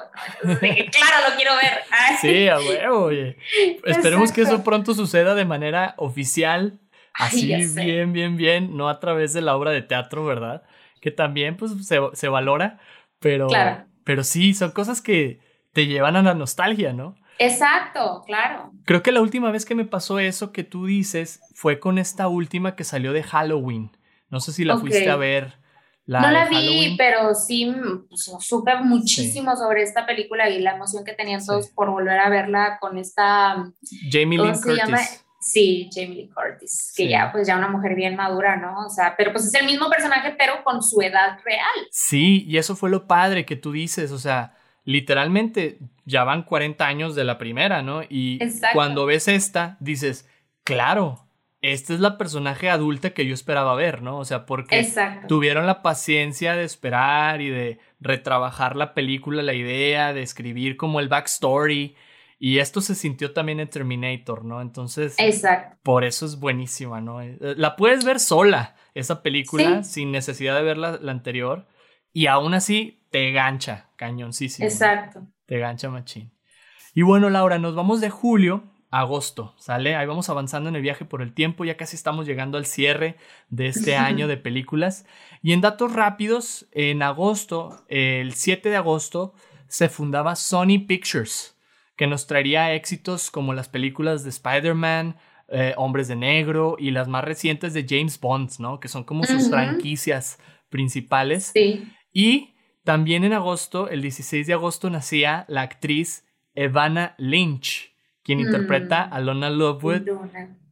[0.43, 0.59] ¿no?
[0.59, 1.83] claro, lo quiero ver.
[2.21, 3.37] sí, a huevo, oye.
[3.97, 6.79] Esperemos que eso pronto suceda de manera oficial,
[7.13, 10.63] así bien, bien, bien, no a través de la obra de teatro, ¿verdad?
[11.01, 12.79] Que también pues se, valora,
[13.19, 13.47] pero,
[14.03, 15.39] pero sí, son cosas que
[15.73, 17.15] te llevan a la nostalgia, ¿no?
[17.37, 18.71] Exacto, claro.
[18.85, 22.27] Creo que la última vez que me pasó eso que tú dices fue con esta
[22.27, 23.91] última que salió de Halloween.
[24.29, 25.64] No sé si la fuiste a ver
[26.07, 27.73] no la vi, pero sí
[28.09, 32.29] pues, supe muchísimo sobre esta película y la emoción que tenían todos por volver a
[32.29, 33.71] verla con esta...
[34.11, 35.23] Jamie Lee Curtis.
[35.39, 38.87] Sí, Jamie Lee Curtis, que ya pues ya una mujer bien madura, ¿no?
[38.87, 41.87] O sea, pero pues es el mismo personaje, pero con su edad real.
[41.91, 46.85] Sí, y eso fue lo padre que tú dices, o sea, literalmente ya van 40
[46.85, 48.01] años de la primera, ¿no?
[48.09, 48.39] Y
[48.73, 50.27] cuando ves esta, dices,
[50.63, 51.24] claro,
[51.73, 54.19] esta es la personaje adulta que yo esperaba ver, ¿no?
[54.19, 54.87] O sea, porque
[55.27, 60.99] tuvieron la paciencia de esperar y de retrabajar la película, la idea, de escribir como
[60.99, 61.95] el backstory.
[62.37, 64.61] Y esto se sintió también en Terminator, ¿no?
[64.61, 65.15] Entonces,
[65.81, 67.21] por eso es buenísima, ¿no?
[67.21, 71.67] Eh, la puedes ver sola, esa película, sin necesidad de ver la, anterior.
[72.13, 74.67] Y aún así te gancha, cañoncísimo.
[74.67, 75.27] Exacto.
[75.47, 76.31] Te gancha machín.
[76.93, 79.95] Y bueno, Laura, nos vamos de julio agosto, ¿sale?
[79.95, 83.17] Ahí vamos avanzando en el viaje por el tiempo, ya casi estamos llegando al cierre
[83.49, 85.05] de este año de películas.
[85.41, 89.33] Y en datos rápidos, en agosto, el 7 de agosto,
[89.67, 91.57] se fundaba Sony Pictures,
[91.97, 95.17] que nos traería éxitos como las películas de Spider-Man,
[95.49, 98.79] eh, Hombres de Negro y las más recientes de James Bond, ¿no?
[98.79, 101.51] Que son como sus franquicias principales.
[101.53, 101.91] Sí.
[102.13, 102.55] Y
[102.85, 107.94] también en agosto, el 16 de agosto, nacía la actriz Evana Lynch,
[108.25, 109.13] quien interpreta mm.
[109.13, 110.01] a Lona Lovewood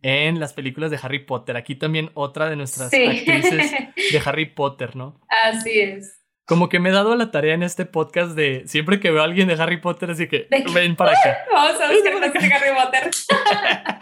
[0.01, 1.55] en las películas de Harry Potter.
[1.55, 3.71] Aquí también otra de nuestras actrices
[4.11, 5.21] de Harry Potter, ¿no?
[5.29, 6.19] Así es.
[6.45, 9.25] Como que me he dado la tarea en este podcast de siempre que veo a
[9.25, 11.37] alguien de Harry Potter, así que ven para acá.
[11.53, 13.11] Vamos a buscar de Harry Potter.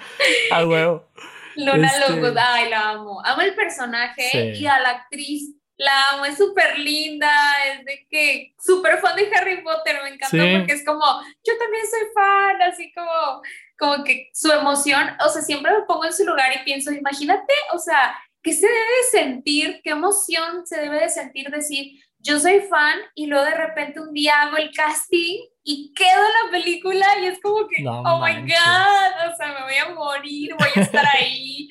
[0.52, 1.12] a huevo.
[1.58, 2.10] Luna este...
[2.10, 3.22] Lovegood, ay, la amo.
[3.24, 5.61] Amo el personaje y a la actriz.
[5.78, 7.32] La amo, es súper linda,
[7.66, 11.04] es de que súper fan de Harry Potter, me encantó porque es como,
[11.44, 13.42] yo también soy fan, así como,
[13.80, 17.54] como que su emoción, o sea, siempre me pongo en su lugar y pienso, imagínate,
[17.74, 19.82] o sea, ¿qué se debe sentir?
[19.84, 24.14] ¿Qué emoción se debe de sentir decir, yo soy fan y luego de repente un
[24.14, 28.42] día hago el casting y quedo en la película y es como que, oh my
[28.42, 31.70] God, o sea, me voy a morir, voy a estar ahí.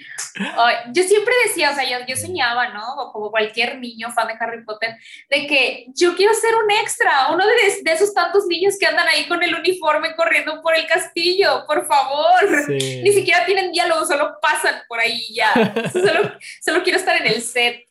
[0.93, 3.11] yo siempre decía, o sea, yo, yo soñaba, ¿no?
[3.13, 4.97] Como cualquier niño fan de Harry Potter,
[5.29, 9.09] de que yo quiero ser un extra, uno de, de esos tantos niños que andan
[9.09, 12.69] ahí con el uniforme corriendo por el castillo, por favor.
[12.69, 15.53] Ni siquiera tienen diálogo, solo pasan por ahí ya.
[15.93, 16.33] solo,
[16.63, 17.90] solo quiero estar en el set.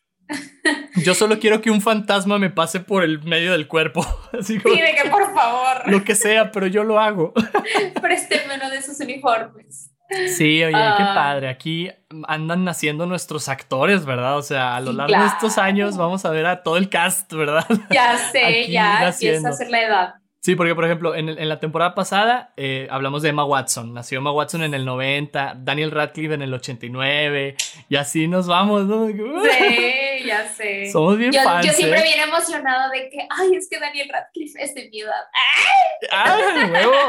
[0.96, 4.06] Yo solo quiero que un fantasma me pase por el medio del cuerpo.
[4.38, 5.82] Así como, Pide que por favor.
[5.86, 7.32] Lo que sea, pero yo lo hago.
[8.02, 9.90] Présteme uno de sus uniformes.
[10.36, 11.12] Sí, oye, qué ah.
[11.14, 11.48] padre.
[11.48, 11.88] Aquí
[12.26, 14.38] andan naciendo nuestros actores, ¿verdad?
[14.38, 17.32] O sea, a lo largo de estos años vamos a ver a todo el cast,
[17.32, 17.64] ¿verdad?
[17.90, 20.14] Ya sé, ya empieza a ser la edad.
[20.42, 23.92] Sí, porque por ejemplo, en, en la temporada pasada eh, hablamos de Emma Watson.
[23.92, 27.56] Nació Emma Watson en el 90, Daniel Radcliffe en el 89,
[27.90, 29.06] y así nos vamos, ¿no?
[29.06, 30.90] Sí, ya sé.
[30.90, 31.66] Somos bien yo, fans.
[31.66, 32.02] Yo siempre ¿eh?
[32.04, 35.12] bien emocionado de que, ay, es que Daniel Radcliffe es de mi edad.
[36.10, 36.68] ¡Ay!
[36.68, 36.92] nuevo!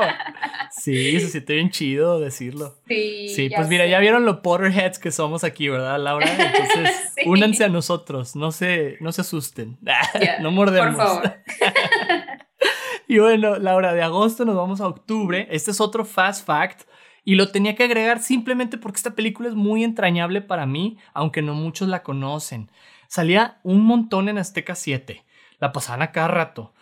[0.72, 2.78] Sí, se siente bien chido decirlo.
[2.88, 3.28] Sí.
[3.36, 6.26] Sí, pues mira, ya vieron lo Potterheads que somos aquí, ¿verdad, Laura?
[6.32, 9.78] Entonces, únanse a nosotros, no se, no se asusten.
[10.40, 10.96] no mordemos.
[10.96, 11.38] Por favor.
[13.12, 15.46] Y bueno, Laura, de agosto nos vamos a octubre.
[15.52, 16.84] Este es otro fast fact.
[17.26, 21.42] Y lo tenía que agregar simplemente porque esta película es muy entrañable para mí, aunque
[21.42, 22.72] no muchos la conocen.
[23.10, 25.26] Salía un montón en Azteca 7.
[25.60, 26.74] La pasaban a cada rato.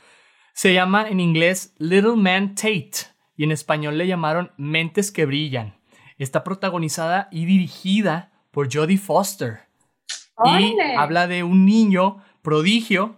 [0.53, 5.79] Se llama en inglés Little Man Tate y en español le llamaron Mentes que Brillan.
[6.19, 9.61] Está protagonizada y dirigida por Jodie Foster.
[10.45, 13.15] Y habla de un niño prodigio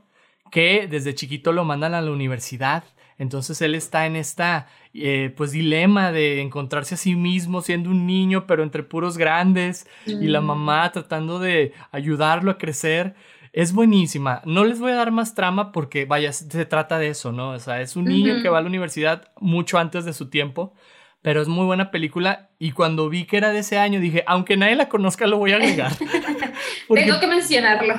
[0.49, 2.85] que desde chiquito lo mandan a la universidad
[3.21, 8.07] entonces él está en esta, eh, pues, dilema de encontrarse a sí mismo siendo un
[8.07, 10.45] niño, pero entre puros grandes, y la mm.
[10.45, 13.13] mamá tratando de ayudarlo a crecer.
[13.53, 14.41] Es buenísima.
[14.45, 17.51] No les voy a dar más trama porque, vaya, se trata de eso, ¿no?
[17.51, 20.73] O sea, es un niño que va a la universidad mucho antes de su tiempo,
[21.21, 22.49] pero es muy buena película.
[22.57, 25.51] Y cuando vi que era de ese año, dije, aunque nadie la conozca, lo voy
[25.51, 25.91] a agregar.
[26.91, 27.93] Tengo que mencionarlo.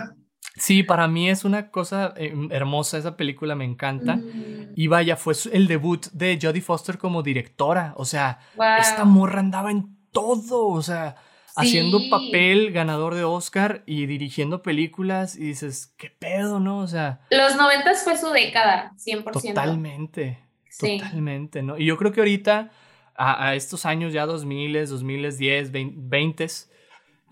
[0.57, 4.21] Sí, para mí es una cosa eh, hermosa, esa película me encanta.
[4.77, 7.95] Y vaya, fue el debut de Jodie Foster como directora.
[7.97, 8.39] O sea,
[8.79, 11.17] esta morra andaba en todo, o sea,
[11.57, 15.37] haciendo papel ganador de Oscar y dirigiendo películas.
[15.37, 16.79] Y dices, ¿qué pedo, no?
[16.81, 17.21] O sea.
[17.31, 19.33] Los noventas fue su década, 100%.
[19.33, 20.39] Totalmente.
[20.79, 21.79] Totalmente, ¿no?
[21.79, 22.71] Y yo creo que ahorita,
[23.15, 26.49] a, estos años ya 2000, 2010, 20,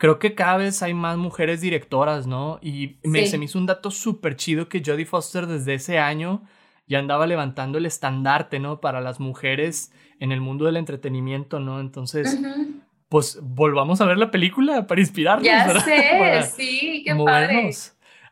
[0.00, 2.58] creo que cada vez hay más mujeres directoras, ¿no?
[2.62, 6.42] Y me, se me hizo un dato súper chido que Jodie Foster desde ese año
[6.86, 8.80] ya andaba levantando el estandarte, ¿no?
[8.80, 11.80] Para las mujeres en el mundo del entretenimiento, ¿no?
[11.80, 12.40] Entonces,
[13.10, 15.44] pues volvamos a ver la película para inspirarnos.
[15.44, 17.70] Ya sé, sí, qué padre.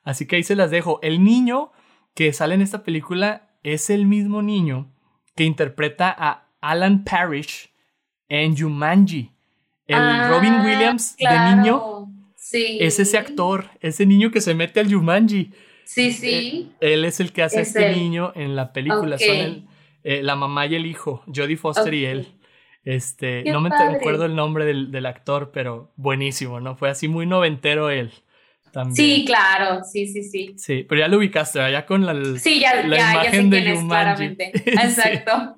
[0.05, 1.01] Así que ahí se las dejo.
[1.03, 1.71] El niño
[2.15, 4.91] que sale en esta película es el mismo niño
[5.37, 7.75] que interpreta a Alan Parrish
[8.31, 9.33] en Jumanji.
[9.89, 12.79] El Robin ah, Williams de niño sí.
[12.81, 15.51] es ese actor, ese niño que se mete al Jumanji.
[15.85, 16.73] Sí, sí.
[16.81, 19.19] Eh, él es el que hace a este niño en la película.
[19.19, 19.67] Son
[20.05, 22.29] eh, la mamá y el hijo, Jodie Foster y él.
[22.85, 26.77] Este, no me acuerdo el nombre del, actor, pero buenísimo, ¿no?
[26.77, 28.13] Fue así muy noventero él.
[28.73, 28.97] También.
[28.97, 30.55] Sí, claro, sí, sí, sí.
[30.59, 31.73] Sí, pero ya lo ubicaste, ¿verdad?
[31.73, 33.87] Ya con la, sí, ya, la ya, imagen de Jumanji.
[33.89, 34.53] claramente.
[34.67, 35.57] Exacto.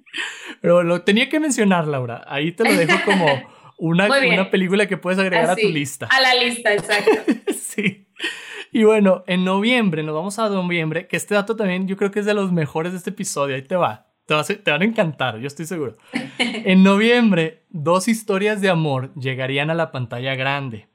[0.61, 2.24] Pero lo tenía que mencionar, Laura.
[2.26, 3.26] Ahí te lo dejo como
[3.81, 6.07] una, una película que puedes agregar a tu lista.
[6.11, 7.33] A la lista, exacto.
[7.59, 8.07] sí.
[8.72, 12.20] Y bueno, en noviembre, nos vamos a noviembre, que este dato también yo creo que
[12.20, 14.12] es de los mejores de este episodio, ahí te va.
[14.26, 15.97] te, te van a encantar, yo estoy seguro.
[16.39, 20.89] En noviembre, dos historias de amor llegarían a la pantalla grande.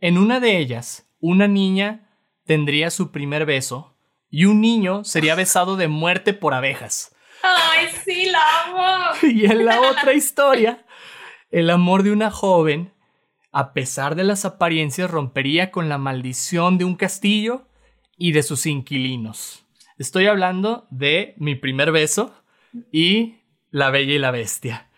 [0.00, 2.08] En una de ellas, una niña
[2.46, 3.98] tendría su primer beso
[4.30, 7.14] y un niño sería besado de muerte por abejas.
[7.42, 9.18] ¡Ay, sí, la amo!
[9.22, 10.84] Y en la otra historia,
[11.50, 12.92] el amor de una joven,
[13.52, 17.66] a pesar de las apariencias, rompería con la maldición de un castillo
[18.16, 19.66] y de sus inquilinos.
[19.98, 22.34] Estoy hablando de Mi primer beso
[22.92, 23.40] y
[23.70, 24.88] La Bella y la Bestia.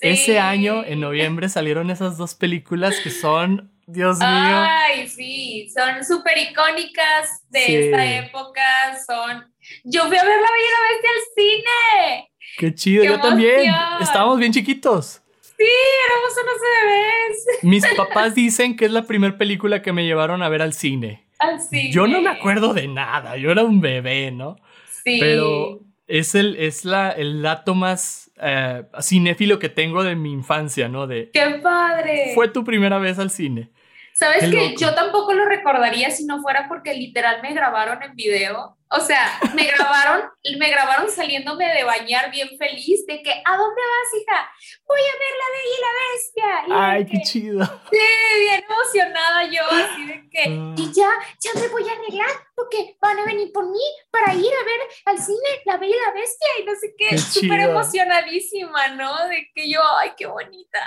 [0.00, 4.26] Ese año, en noviembre, salieron esas dos películas que son, Dios mío.
[4.28, 8.62] Ay, sí, son súper icónicas de esta época.
[9.06, 9.52] Son.
[9.84, 12.30] Yo fui a ver La Bella y la Bestia al cine.
[12.56, 13.72] Qué chido, yo también.
[14.00, 15.22] Estábamos bien chiquitos.
[15.60, 15.66] Sí,
[16.06, 17.46] éramos unos bebés.
[17.62, 21.26] Mis papás dicen que es la primera película que me llevaron a ver al cine.
[21.38, 21.92] Al cine.
[21.92, 24.56] Yo no me acuerdo de nada, yo era un bebé, ¿no?
[25.04, 25.18] Sí.
[25.20, 30.88] Pero es el, es la, el dato más eh, cinéfilo que tengo de mi infancia,
[30.88, 31.06] ¿no?
[31.06, 32.32] De, ¡Qué padre!
[32.34, 33.70] Fue tu primera vez al cine.
[34.14, 38.78] ¿Sabes que Yo tampoco lo recordaría si no fuera porque literal me grabaron en video
[38.92, 43.82] o sea, me grabaron, me grabaron saliéndome de bañar bien feliz de que, ¿a dónde
[43.82, 44.50] vas, hija?
[44.86, 46.88] Voy a ver la Bella y la Bestia.
[46.88, 47.64] Ay, qué chido.
[47.90, 50.74] Sí, bien emocionada yo, así de que, ah.
[50.76, 51.08] y ya,
[51.40, 53.78] ya me voy a arreglar porque van a venir por mí
[54.10, 57.18] para ir a ver al cine La Bella y la Bestia y no sé qué,
[57.18, 59.28] súper emocionadísima, ¿no?
[59.28, 60.80] De que yo, ay, qué bonita.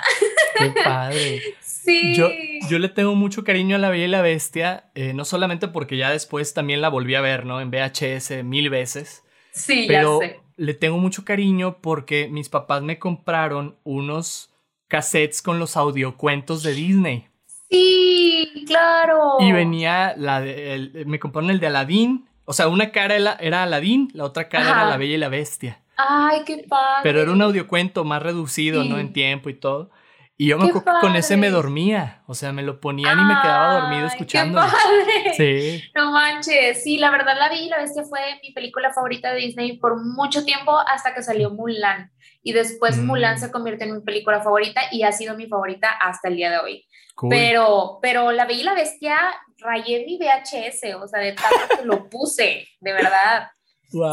[0.58, 1.42] Qué padre.
[1.60, 2.14] Sí.
[2.14, 2.28] Yo,
[2.68, 5.96] yo le tengo mucho cariño a La Bella y la Bestia, eh, no solamente porque
[5.96, 7.60] ya después también la volví a ver, ¿no?
[7.60, 7.93] En VH
[8.44, 9.24] mil veces.
[9.52, 10.40] Sí, pero ya sé.
[10.56, 14.50] le tengo mucho cariño porque mis papás me compraron unos
[14.88, 17.28] cassettes con los audiocuentos de Disney.
[17.70, 19.36] Sí, claro.
[19.40, 22.28] Y venía la de, me compraron el de Aladdin.
[22.44, 25.80] O sea, una cara era Aladdin, la otra cara era La Bella y la Bestia.
[25.96, 27.00] Ay, qué padre.
[27.02, 28.98] Pero era un audiocuento más reducido, ¿no?
[28.98, 29.90] En tiempo y todo.
[30.36, 33.24] Y yo me acuerdo que con ese me dormía, o sea, me lo ponían y
[33.24, 34.60] me quedaba dormido escuchando.
[35.36, 35.82] Sí.
[35.94, 39.78] No manches, sí, la verdad la vi, La Bestia fue mi película favorita de Disney
[39.78, 42.10] por mucho tiempo hasta que salió Mulan.
[42.42, 43.06] Y después mm.
[43.06, 46.50] Mulan se convierte en mi película favorita y ha sido mi favorita hasta el día
[46.50, 46.86] de hoy.
[47.30, 49.16] Pero, pero La Bella y la Bestia
[49.58, 53.48] rayé mi VHS, o sea, de tanto que lo puse, de verdad.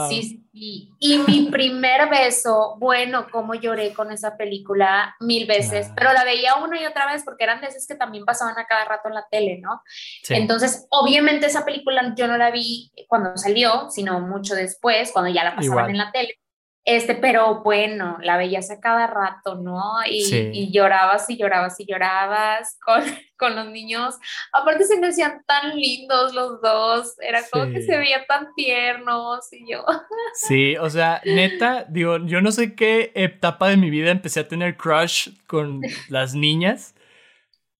[0.09, 0.89] Sí, sí.
[0.99, 6.55] Y mi primer beso, bueno, cómo lloré con esa película mil veces, pero la veía
[6.55, 9.25] una y otra vez porque eran veces que también pasaban a cada rato en la
[9.29, 9.81] tele, ¿no?
[10.29, 15.43] Entonces, obviamente esa película yo no la vi cuando salió, sino mucho después, cuando ya
[15.43, 16.37] la pasaban en la tele.
[16.83, 19.99] Este, pero bueno, la veías a cada rato, ¿no?
[20.09, 23.03] Y, llorabas y llorabas y llorabas con,
[23.37, 24.15] con, los niños.
[24.51, 29.51] Aparte se me hacían tan lindos los dos, era como que se veían tan tiernos
[29.53, 29.85] y yo.
[30.33, 34.47] Sí, o sea, neta, digo, yo no sé qué etapa de mi vida empecé a
[34.47, 36.95] tener crush con las niñas.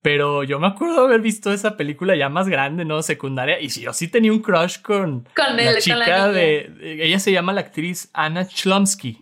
[0.02, 3.04] Pero yo me acuerdo haber visto esa película ya más grande, ¿no?
[3.04, 3.60] Secundaria.
[3.62, 8.10] Y yo sí tenía un crush con, la chica de, Ella se llama la actriz
[8.14, 9.20] Anna Chlumsky.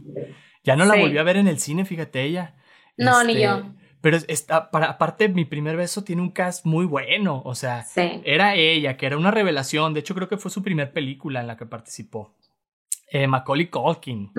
[0.64, 2.56] Ya no la volví a ver en el cine, fíjate ella.
[2.96, 3.64] No, ni este, yo.
[4.02, 7.42] Pero está, para, aparte, mi primer beso tiene un cast muy bueno.
[7.44, 7.86] O sea,
[8.24, 9.94] era ella, que era una revelación.
[9.94, 12.38] De hecho, creo que fue su primer película en la que participó.
[13.12, 14.32] Eh, Macaulay Culkin,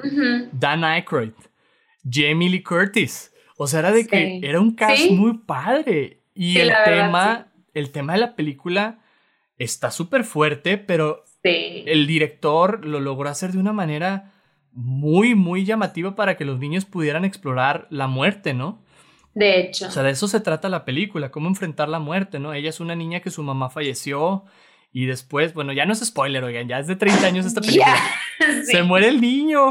[0.52, 1.32] Dan Aykroyd,
[2.08, 3.34] Jamie Lee Curtis.
[3.58, 6.19] O sea, era de que era un cast muy padre.
[6.40, 9.00] Y el tema, el tema de la película
[9.58, 14.32] está súper fuerte, pero el director lo logró hacer de una manera
[14.72, 18.82] muy, muy llamativa para que los niños pudieran explorar la muerte, ¿no?
[19.34, 19.88] De hecho.
[19.88, 22.54] O sea, de eso se trata la película, cómo enfrentar la muerte, ¿no?
[22.54, 24.46] Ella es una niña que su mamá falleció
[24.94, 27.98] y después, bueno, ya no es spoiler, oigan, ya es de 30 años esta película.
[28.64, 29.68] Se muere el niño,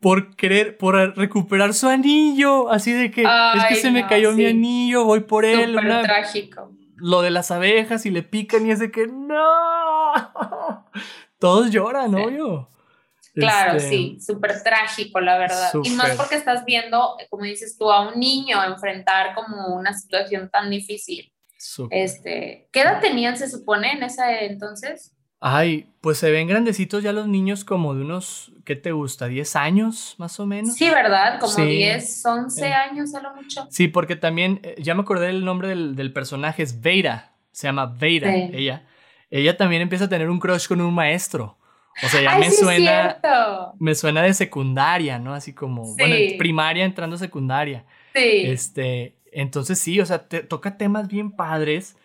[0.00, 4.46] por querer, por recuperar su anillo, así de que es que se me cayó mi
[4.46, 5.74] anillo, voy por él.
[5.74, 6.72] Súper trágico.
[6.96, 10.12] Lo de las abejas y le pican y es de que no.
[11.38, 12.68] Todos lloran, obvio.
[13.34, 15.70] Claro, este, sí, súper trágico, la verdad.
[15.84, 20.50] Y más porque estás viendo, como dices tú, a un niño enfrentar como una situación
[20.50, 21.32] tan difícil.
[21.90, 25.14] Este, ¿qué edad tenían, se supone, en ese entonces?
[25.40, 29.28] Ay, pues se ven grandecitos ya los niños como de unos, ¿qué te gusta?
[29.28, 30.74] ¿10 años más o menos?
[30.74, 31.38] Sí, ¿verdad?
[31.38, 32.72] Como 10, 11 eh.
[32.72, 33.66] años a lo mucho.
[33.70, 37.86] Sí, porque también, eh, ya me acordé del nombre del, personaje, es Veira, se llama
[37.86, 38.84] Veira, ella.
[39.30, 41.58] Ella también empieza a tener un crush con un maestro.
[42.02, 43.20] O sea, ya me suena.
[43.78, 45.34] Me suena de secundaria, ¿no?
[45.34, 47.84] Así como, bueno, primaria entrando a secundaria.
[48.14, 48.42] Sí.
[48.44, 51.96] Este, entonces sí, o sea, te, toca temas bien padres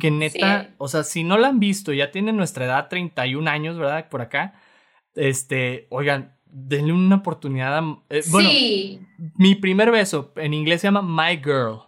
[0.00, 3.78] que neta, o sea, si no la han visto, ya tienen nuestra edad, 31 años,
[3.78, 4.08] ¿verdad?
[4.08, 4.54] Por acá.
[5.14, 7.82] Este, oigan, denle una oportunidad.
[8.08, 9.00] Eh, bueno, sí.
[9.36, 11.82] mi primer beso en inglés se llama My Girl.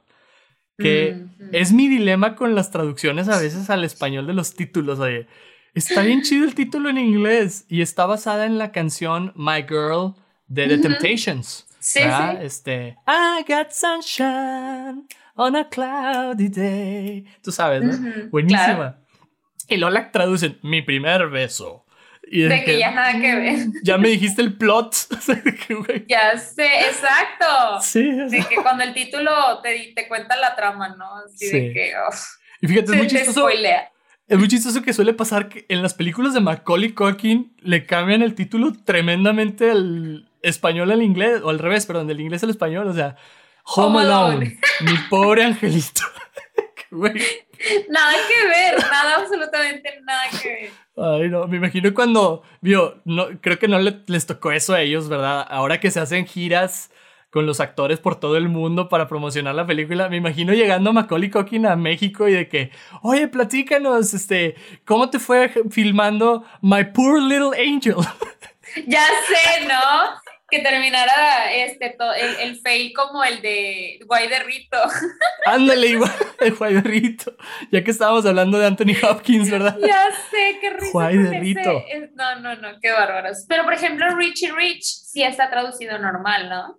[0.79, 4.99] Que es mi dilema con las traducciones a veces al español de los títulos.
[4.99, 5.29] Oye,
[5.75, 10.15] está bien chido el título en inglés y está basada en la canción My Girl
[10.49, 11.69] de The Temptations.
[11.79, 12.37] Sí, sí.
[12.41, 17.25] Este, I got sunshine on a cloudy day.
[17.43, 18.29] Tú sabes, ¿no?
[18.31, 18.99] Buenísima.
[19.69, 21.87] Y luego la traducen, mi primer beso.
[22.31, 23.59] de, que, ya nada que ver.
[23.83, 24.95] Ya me dijiste el plot.
[26.09, 27.81] ya sé, exacto.
[27.81, 28.03] Sí.
[28.03, 31.17] De que cuando el título te, te cuenta la trama, ¿no?
[31.17, 31.93] Así de que.
[32.61, 33.49] y fíjate, es muy chistoso.
[34.29, 38.23] Es muy chistoso que suele pasar que en las películas de Macaulay Culkin le cambian
[38.23, 42.89] el título tremendamente al español al inglés, o al revés, perdón, del inglés al español.
[42.89, 43.17] O sea,
[43.65, 46.03] Home, Alone, mi pobre angelito.
[46.91, 50.71] Nada que ver, nada, absolutamente nada que ver.
[50.97, 55.09] Ay, no, me imagino cuando, vio, no, creo que no les tocó eso a ellos,
[55.09, 55.47] ¿verdad?
[55.49, 56.91] Ahora que se hacen giras
[57.31, 60.93] con los actores por todo el mundo para promocionar la película, me imagino llegando a
[60.93, 64.55] Macaulay Culkin a México y de que, oye, platícanos, este,
[64.85, 67.97] ¿cómo te fue filmando My Poor Little Angel?
[68.87, 70.22] Ya sé, ¿no?
[70.53, 74.77] Que terminara este el, el, fail como el de Guay de Rito.
[75.47, 77.35] Ándale, igual el Guay de Rito.
[77.71, 79.79] Ya que estábamos hablando de Anthony Hopkins, ¿verdad?
[79.81, 80.93] Ya sé, qué risa.
[80.93, 81.83] Guay de Rito.
[82.17, 83.47] No, no, no, qué bárbaros.
[83.49, 86.79] Pero por ejemplo, Richie Rich sí está traducido normal, ¿no?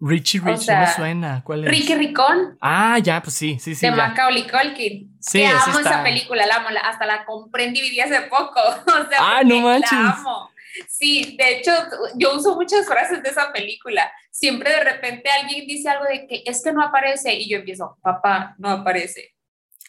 [0.00, 1.42] Richie Rich no me suena.
[1.42, 1.70] ¿Cuál es?
[1.70, 2.56] Ricky Ricón.
[2.60, 3.86] Ah, ya, pues sí, sí, sí.
[3.86, 5.16] De Macaulay Culkin.
[5.18, 8.60] Sí, que amo esa película, la amo, hasta la compré en DVD hace poco.
[8.86, 9.90] O sea, ah, no manches.
[9.90, 10.50] La amo.
[10.88, 11.72] Sí, de hecho,
[12.16, 14.10] yo uso muchas frases de esa película.
[14.30, 17.96] Siempre de repente alguien dice algo de que es que no aparece y yo empiezo,
[18.02, 19.34] papá, no aparece.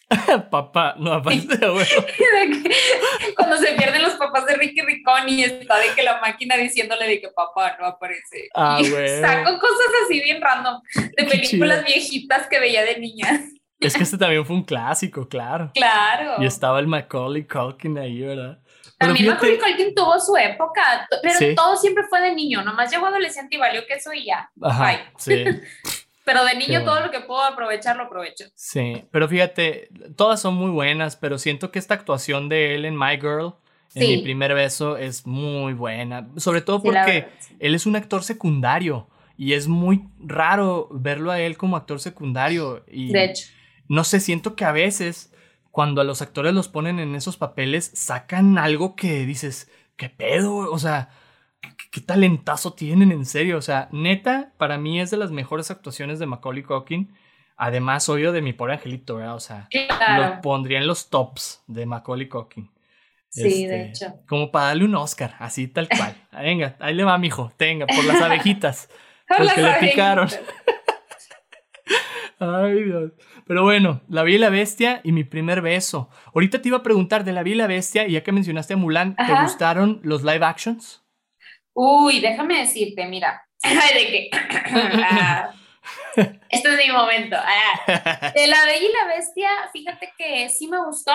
[0.50, 1.58] papá, no aparece,
[3.36, 7.08] Cuando se pierden los papás de Ricky Ricón y está de que la máquina diciéndole
[7.08, 8.48] de que papá no aparece.
[8.54, 13.44] Ah, y saco cosas así bien random de películas viejitas que veía de niña.
[13.80, 15.70] Es que este también fue un clásico, claro.
[15.74, 16.42] Claro.
[16.42, 18.58] Y estaba el Macaulay Culkin ahí, ¿verdad?
[18.98, 23.56] También Macaulay Culkin tuvo su época, pero todo siempre fue de niño, nomás llegó adolescente
[23.56, 24.50] y valió que eso y ya.
[24.62, 25.44] Ajá, sí.
[26.24, 28.46] pero de niño todo lo que puedo aprovechar lo aprovecho.
[28.54, 32.98] Sí, pero fíjate, todas son muy buenas, pero siento que esta actuación de él en
[32.98, 33.54] My Girl,
[33.94, 37.28] en mi primer beso, es muy buena, sobre todo porque
[37.60, 42.84] él es un actor secundario y es muy raro verlo a él como actor secundario.
[42.90, 43.48] Y de hecho.
[43.88, 45.32] No sé, siento que a veces
[45.76, 50.72] cuando a los actores los ponen en esos papeles, sacan algo que dices, ¿qué pedo?
[50.72, 51.10] O sea,
[51.92, 53.58] ¿qué, talentazo tienen en serio?
[53.58, 57.14] O sea, neta, para mí es de las mejores actuaciones de Macaulay Culkin.
[57.58, 59.34] Además, obvio de mi pobre angelito, ¿verdad?
[59.34, 59.68] O sea,
[60.16, 62.70] lo pondría en los tops de Macaulay Culkin.
[63.28, 64.14] Sí, de este, hecho.
[64.26, 66.16] Como para darle un Oscar, así tal cual.
[66.32, 67.52] Venga, ahí le va, mijo.
[67.58, 68.88] Tenga, por las abejitas.
[69.28, 70.30] porque le picaron.
[72.38, 73.12] Ay, Dios.
[73.46, 76.10] Pero bueno, La vi y la Bestia y mi primer beso.
[76.34, 78.74] Ahorita te iba a preguntar de La vi y la Bestia, y ya que mencionaste
[78.74, 81.02] a Mulan, ¿te gustaron los live actions?
[81.72, 83.42] Uy, déjame decirte, mira.
[83.62, 84.30] de que.
[84.32, 85.50] Ah,
[86.48, 87.36] este es mi momento.
[87.38, 91.12] Ah, de La Bella y la Bestia, fíjate que sí me gustó.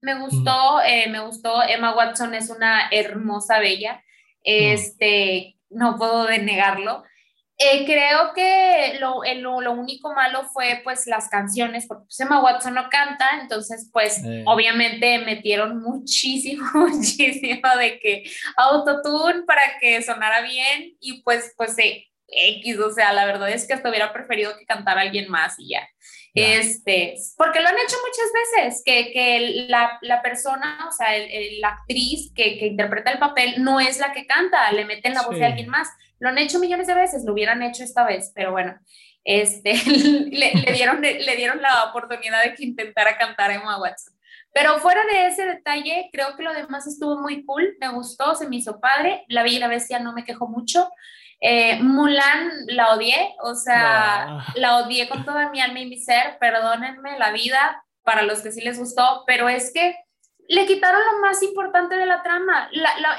[0.00, 1.62] Me gustó, eh, me gustó.
[1.62, 4.02] Emma Watson es una hermosa bella.
[4.44, 7.02] Este, no puedo denegarlo.
[7.60, 9.22] Eh, creo que lo,
[9.60, 14.22] lo, único malo fue pues las canciones, porque pues, Emma Watson no canta, entonces pues
[14.46, 22.06] obviamente metieron muchísimo, muchísimo de que autotune para que sonara bien y pues pues eh,
[22.28, 25.70] X, o sea, la verdad es que hasta hubiera preferido que cantara alguien más y
[25.70, 25.88] ya.
[26.34, 31.08] Este, porque lo han hecho muchas veces, que, que la, la, persona, o sea,
[31.58, 35.22] la actriz que, que, interpreta el papel no es la que canta, le meten la
[35.22, 35.88] voz de alguien más.
[36.18, 38.78] Lo han hecho millones de veces, lo hubieran hecho esta vez, pero bueno,
[39.24, 44.14] este, le, le, dieron, le dieron la oportunidad de que intentara cantar Emma Watson.
[44.52, 48.48] Pero fuera de ese detalle, creo que lo demás estuvo muy cool, me gustó, se
[48.48, 49.24] me hizo padre.
[49.28, 50.90] La Bella y la Bestia no me quejó mucho.
[51.40, 56.38] Eh, Mulan la odié, o sea, la odié con toda mi alma y mi ser,
[56.40, 59.94] perdónenme la vida para los que sí les gustó, pero es que
[60.48, 62.70] le quitaron lo más importante de la trama,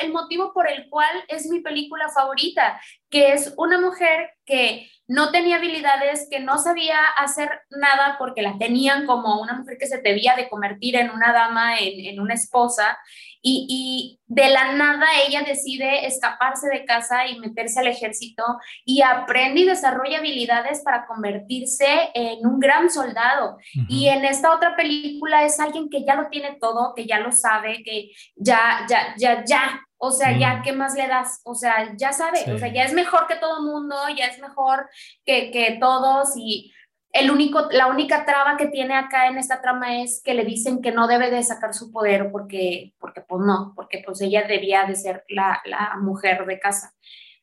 [0.01, 5.31] el motivo por el cual es mi película favorita, que es una mujer que no
[5.31, 10.01] tenía habilidades, que no sabía hacer nada porque la tenían como una mujer que se
[10.01, 12.97] debía de convertir en una dama, en, en una esposa,
[13.41, 18.43] y, de la nada ella decide escaparse de casa y meterse al ejército
[18.85, 23.57] y aprende y desarrolla habilidades para convertirse en un gran soldado.
[23.87, 27.31] Y en esta otra película es alguien que ya lo tiene todo, que ya lo
[27.31, 30.61] sabe, que ya, ya, ya, ya, o sea, ya.
[30.63, 31.41] ¿qué más le das?
[31.43, 34.39] O sea, ya sabe, o sea, ya es mejor que todo el mundo, ya es
[34.39, 34.87] mejor
[35.25, 36.71] que, que todos y
[37.11, 40.81] el único, la única traba que tiene acá en esta trama es que le dicen
[40.81, 44.85] que no debe de sacar su poder porque, porque pues no, porque pues ella debía
[44.85, 46.93] de ser la, la mujer de casa.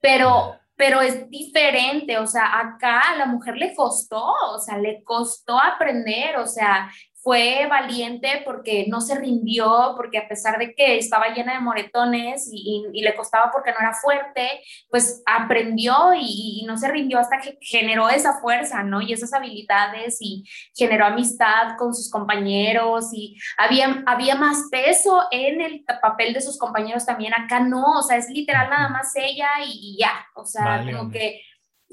[0.00, 5.02] Pero, pero es diferente, o sea, acá a la mujer le costó, o sea, le
[5.02, 6.88] costó aprender, o sea,
[7.26, 12.48] fue valiente porque no se rindió, porque a pesar de que estaba llena de moretones
[12.52, 14.48] y, y- y le costaba porque no era fuerte,
[14.88, 19.00] pues aprendió y, y no se rindió hasta que generó esa fuerza, ¿no?
[19.02, 25.60] Y esas habilidades y generó amistad con sus compañeros y había, había más peso en
[25.60, 27.32] el papel de sus compañeros también.
[27.34, 31.02] Acá no, o sea, es literal nada más ella y, ya, o sea, Vale, como
[31.06, 31.18] hombre.
[31.18, 31.40] que...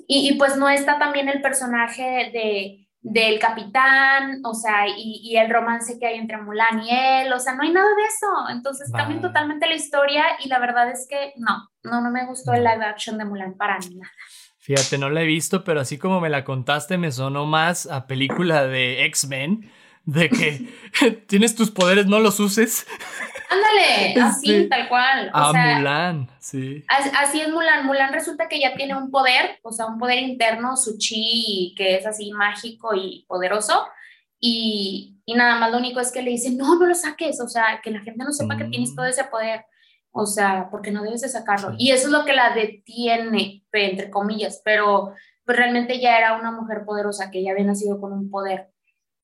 [0.07, 5.49] Y pues no está también el personaje de del capitán, o sea, y, y el
[5.49, 8.49] romance que hay entre Mulan y él, o sea, no hay nada de eso.
[8.49, 9.27] Entonces cambian Vale.
[9.27, 12.85] totalmente la historia y la verdad es que no, no, no me gustó el live
[12.85, 14.09] action de Mulan para nada.
[14.57, 18.07] Fíjate, no la he visto, pero así como me la contaste, me sonó más a
[18.07, 19.69] película de X-Men,
[20.05, 20.69] de que
[21.27, 22.87] tienes tus poderes, no los uses.
[23.53, 24.69] Ándale, así, Sí.
[24.69, 25.31] tal cual.
[25.33, 26.83] O A sea, Mulan, sí.
[26.87, 27.85] as- así es Mulan.
[27.85, 31.95] Mulan resulta que ya tiene un poder, o sea, un poder interno, su chi, que
[31.97, 33.85] es así mágico y poderoso.
[34.39, 37.47] Y, y nada más lo único es que le dicen, no, no lo saques, o
[37.47, 38.95] sea, que la gente no sepa que tienes Mm.
[38.95, 39.65] todo ese poder,
[40.11, 41.69] o sea, porque no debes de sacarlo.
[41.71, 41.75] Sí.
[41.79, 45.13] Y eso es lo que la detiene, entre comillas, pero
[45.45, 48.69] pues realmente ya era una mujer poderosa, que ya había nacido con un poder.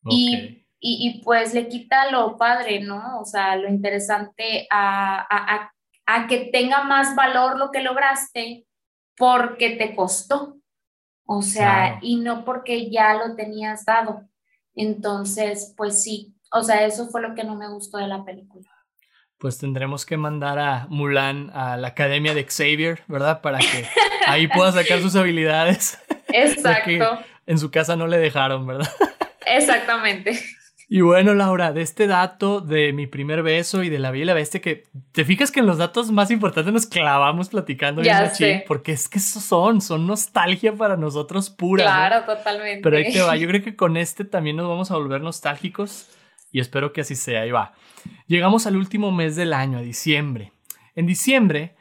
[0.10, 0.66] Y.
[0.80, 3.20] y, y, pues le quita lo padre, ¿no?
[3.20, 5.74] O sea, lo interesante a, a, a,
[6.06, 8.66] a que tenga más valor lo que lograste
[9.18, 10.56] porque te costó.
[11.26, 14.24] O sea, y no porque ya lo tenías dado.
[14.74, 18.68] Entonces, pues sí, o sea, eso fue lo que no me gustó de la película.
[19.38, 23.42] Pues tendremos que mandar a Mulan a la academia de Xavier, ¿verdad?
[23.42, 23.88] Para que
[24.26, 26.00] ahí pueda sacar sus habilidades.
[26.30, 28.90] Exacto, En su casa no le dejaron, ¿verdad?
[29.46, 30.40] exactamente.
[30.92, 34.26] Y bueno, Laura, de este dato de mi primer beso y de la Bella y
[34.26, 38.16] la Bestia, que te fijas que en los datos más importantes nos clavamos platicando bien
[38.16, 38.66] Ya machín, sé.
[38.68, 41.84] porque es que esos son, son nostalgia para nosotros pura.
[41.84, 41.90] ¿no?
[41.92, 42.82] Claro, totalmente.
[42.82, 46.10] Pero ahí te va, yo creo que con este también nos vamos a volver nostálgicos
[46.52, 47.42] y espero que así sea.
[47.42, 47.74] Ahí va.
[48.26, 50.54] Llegamos al último mes del año, a diciembre.
[50.96, 51.76] En diciembre,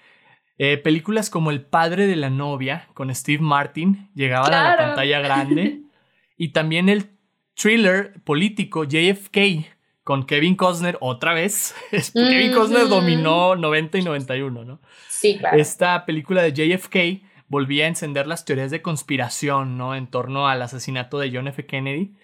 [0.59, 5.21] eh, películas como El padre de la novia con Steve Martin llegaban a la pantalla
[5.21, 5.81] grande
[6.37, 7.18] y también el
[7.61, 9.67] thriller político JFK
[10.05, 11.75] con Kevin Costner otra vez.
[12.15, 12.95] Kevin Costner Ujú.
[12.95, 14.81] dominó 90 y 91, ¿no?
[15.09, 15.59] Sí, claro.
[15.59, 19.95] Esta película de JFK volvía a encender las teorías de conspiración, ¿no?
[19.95, 21.67] En torno al asesinato de John F.
[21.67, 22.15] Kennedy.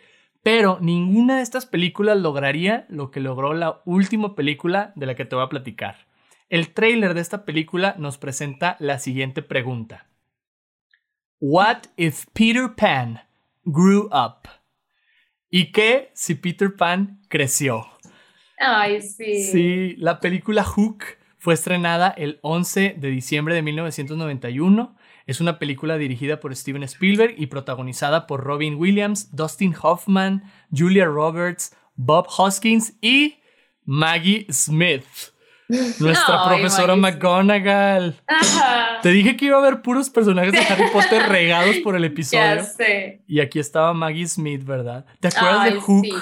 [0.43, 5.25] Pero ninguna de estas películas lograría lo que logró la última película de la que
[5.25, 6.07] te voy a platicar.
[6.51, 10.07] El tráiler de esta película nos presenta la siguiente pregunta.
[11.41, 13.21] What if Peter Pan
[13.65, 14.49] grew up?
[15.57, 17.87] ¿Y qué si Peter Pan creció?
[18.59, 19.45] Ay, sí.
[19.45, 21.05] Sí, la película Hook
[21.39, 24.97] fue estrenada el 11 de diciembre de 1991.
[25.29, 30.43] Es una película dirigida por Steven Spielberg y protagonizada por Robin Williams, Dustin Hoffman,
[30.77, 33.37] Julia Roberts, Bob Hoskins y
[33.85, 35.05] Maggie Smith.
[35.69, 36.95] Nuestra profesora.
[36.97, 38.15] McGonagall.
[38.27, 39.01] Ajá.
[39.03, 42.07] Te dije que iba a haber puros personajes de Harry Potter regados por el Ya
[42.09, 42.65] episodio.
[42.77, 43.23] sé.
[43.27, 45.05] Y aquí estaba Maggie Smith, ¿verdad?
[45.21, 46.05] ¿Te acuerdas Ay, de Hook?
[46.05, 46.13] sí.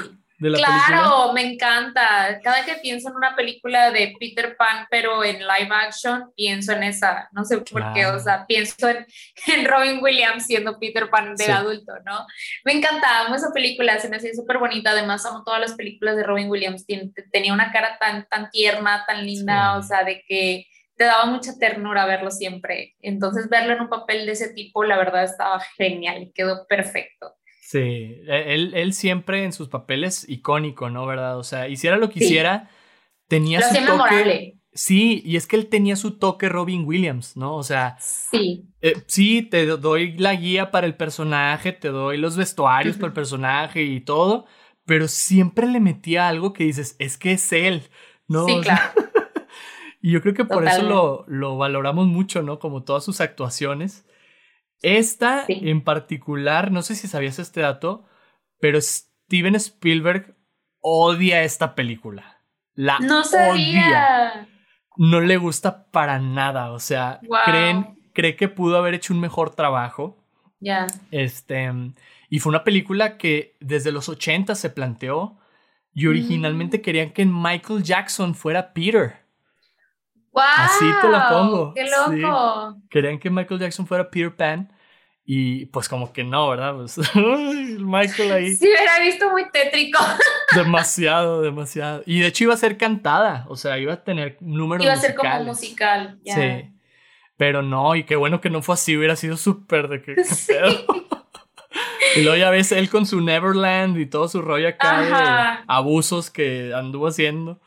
[0.42, 0.84] De la película.
[0.88, 2.40] Claro, me encanta.
[2.42, 6.82] Cada que pienso en una película de Peter Pan, pero en live action, pienso en
[6.82, 7.28] esa.
[7.32, 9.06] No sé por qué, o sea, pienso en,
[9.46, 11.50] en Robin Williams siendo Peter Pan de Sí.
[11.50, 12.26] adulto, ¿no?
[12.64, 14.90] Me encantaba amo esa película, se me hacía súper bonita.
[14.90, 16.86] Además, amo todas las películas de Robin Williams.
[16.86, 19.78] Tien- tenía una cara tan, tan tierna, tan linda, Sí.
[19.78, 20.66] o sea, de que
[20.96, 22.94] te daba mucha ternura verlo siempre.
[23.00, 27.34] Entonces, verlo en un papel de ese tipo, la verdad, estaba genial, quedó perfecto.
[27.72, 27.78] Sí,
[28.26, 31.06] e, él, él siempre en sus papeles icónico, ¿no?
[31.06, 31.38] ¿Verdad?
[31.38, 32.26] O sea, hiciera lo que Sí.
[32.26, 32.68] hiciera,
[33.28, 33.80] tenía Lo su toque.
[33.90, 34.58] memorable.
[34.74, 37.56] Sí, y es que él tenía su toque Robin Williams, ¿no?
[37.56, 38.66] O sea, Sí.
[38.82, 43.06] eh, sí, te do- doy la guía para el personaje, te doy los vestuarios para
[43.08, 44.44] el personaje y todo,
[44.84, 47.82] pero siempre le metía algo que dices, es que es él,
[48.28, 48.46] ¿no?
[48.46, 49.10] Sí, O sea, claro.
[50.02, 52.58] y yo creo que por eso lo, lo valoramos mucho, ¿no?
[52.58, 54.04] Como todas sus actuaciones.
[54.82, 55.60] Esta Sí.
[55.62, 58.04] en particular, no sé si sabías este dato,
[58.60, 60.34] pero Steven Spielberg
[60.80, 62.38] odia esta película.
[62.74, 64.48] La No odia.
[64.96, 66.72] No le gusta para nada.
[66.72, 67.38] O sea, Wow.
[67.44, 70.18] creen, cree que pudo haber hecho un mejor trabajo.
[70.60, 70.86] Ya.
[71.10, 71.70] Este,
[72.28, 75.38] y fue una película que desde los 80 se planteó
[75.94, 76.82] y originalmente Mm.
[76.82, 79.20] querían que Michael Jackson fuera Peter.
[80.32, 80.42] ¡Wow!
[80.56, 81.74] Así te la pongo.
[81.74, 82.76] ¡Qué loco!
[82.90, 84.71] Querían que Michael Jackson fuera Peter Pan.
[85.24, 86.74] Y pues como que no, ¿verdad?
[86.74, 88.56] Pues, Michael ahí.
[88.56, 89.98] Sí, hubiera visto muy tétrico.
[90.54, 92.02] Demasiado, demasiado.
[92.06, 94.98] Y de hecho iba a ser cantada, o sea, iba a tener números Iba a
[94.98, 96.18] ser como musical.
[96.24, 96.70] Sí.
[97.38, 100.14] Pero no, y qué bueno que no fue así, hubiera sido súper de que...
[100.46, 100.84] pedo?
[102.16, 106.30] y luego ya ves él con su Neverland y todo su rollo acá de abusos
[106.30, 107.60] que anduvo haciendo.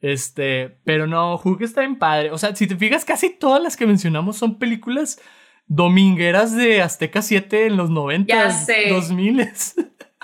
[0.00, 2.32] Este, pero no, Hook está bien padre.
[2.32, 5.20] O sea, si te fijas, casi todas las que mencionamos son películas
[5.66, 9.52] domingueras de Azteca 7 en los 90, 2000.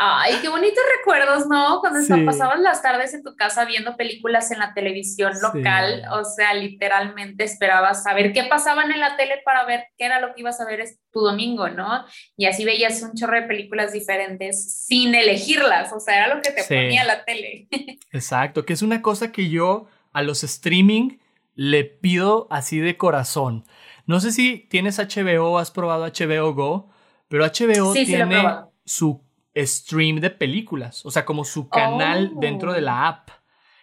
[0.03, 1.80] Ay, qué bonitos recuerdos, ¿no?
[1.80, 2.24] Cuando sí.
[2.24, 7.45] pasaban las tardes en tu casa viendo películas en la televisión local, o sea, literalmente
[7.45, 10.64] esperabas saber qué pasaban en la tele para ver qué era lo que ibas a
[10.64, 10.82] ver
[11.12, 12.03] tu domingo, ¿no?
[12.34, 16.53] Y así veías un chorro de películas diferentes sin elegirlas, o sea, era lo que
[16.53, 17.68] te ponía la tele.
[18.11, 21.18] Exacto, que es una cosa que yo a los streaming
[21.55, 23.66] le pido así de corazón.
[24.11, 26.91] No sé si tienes HBO, has probado HBO Go,
[27.29, 28.45] pero HBO tiene
[28.85, 29.23] su
[29.55, 33.31] stream de películas, o sea, como su canal dentro de la app.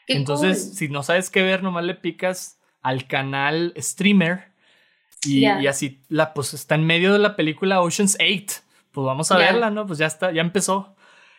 [0.05, 4.51] Entonces, si no sabes qué ver, nomás le picas al canal streamer
[5.23, 8.59] y, así la pues está en medio de la película Ocean's 8.
[8.91, 9.87] Pues vamos a verla, ¿no?
[9.87, 10.93] Pues ya está, ya empezó.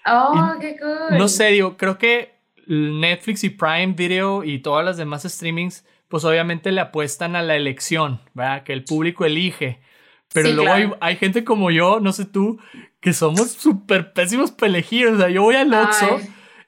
[0.07, 1.19] Oh, qué cool.
[1.19, 2.37] No sé, digo, creo que
[2.67, 7.57] Netflix y Prime Video y todas las demás streamings pues obviamente le apuestan a la
[7.57, 8.65] elección, ¿verdad?
[8.65, 9.81] Que el público elige.
[10.33, 12.59] Pero luego hay, gente como yo, no sé tú,
[13.01, 15.07] que somos súper pésimos para elegir.
[15.07, 16.21] O sea, yo voy al Oxxo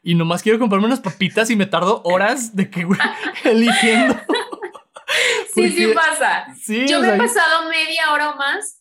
[0.02, 2.86] y nomás quiero comprarme unas papitas y me tardo horas de que,
[3.44, 4.18] eligiendo.
[5.54, 6.46] sí, sí pasa.
[6.86, 8.80] yo me he pasado media hora o más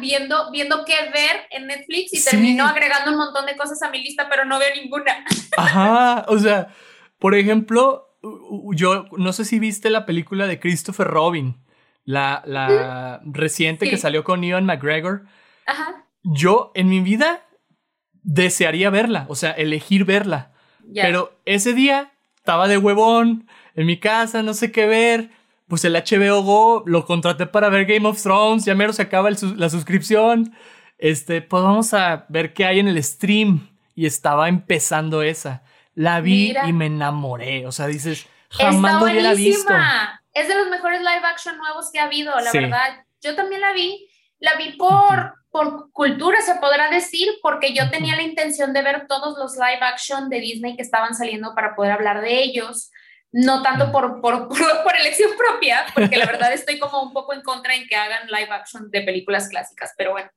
[0.00, 4.02] viendo, viendo qué ver en Netflix y termino agregando un montón de cosas a mi
[4.02, 5.24] lista, pero no veo ninguna.
[5.56, 6.68] Ajá, o sea,
[7.18, 8.11] por ejemplo,
[8.74, 11.56] yo no sé si viste la película de Christopher Robin,
[12.04, 15.24] la, la reciente que salió con Ian McGregor.
[15.66, 16.06] Ajá.
[16.22, 17.44] Yo en mi vida
[18.22, 20.52] desearía verla, o sea, elegir verla.
[20.94, 25.30] Pero ese día estaba de huevón en mi casa, no sé qué ver.
[25.68, 29.30] Pues el HBO Go lo contraté para ver Game of Thrones, ya mero se acaba
[29.30, 30.54] la suscripción.
[30.98, 33.68] Este, pues vamos a ver qué hay en el stream.
[33.94, 35.64] Y estaba empezando esa.
[35.94, 37.66] La vi y me enamoré.
[37.66, 39.72] O sea, dices, jamás lo hubiera visto.
[40.32, 43.04] Es de los mejores live action nuevos que ha habido, la verdad.
[43.20, 44.08] Yo también la vi.
[44.38, 49.06] La vi por, por cultura, se podrá decir, porque yo tenía la intención de ver
[49.06, 52.90] todos los live action de Disney que estaban saliendo para poder hablar de ellos
[53.32, 57.42] no tanto por, por, por, elección propia, porque la verdad estoy como un poco en
[57.42, 60.30] contra en que hagan live action de películas clásicas, pero bueno,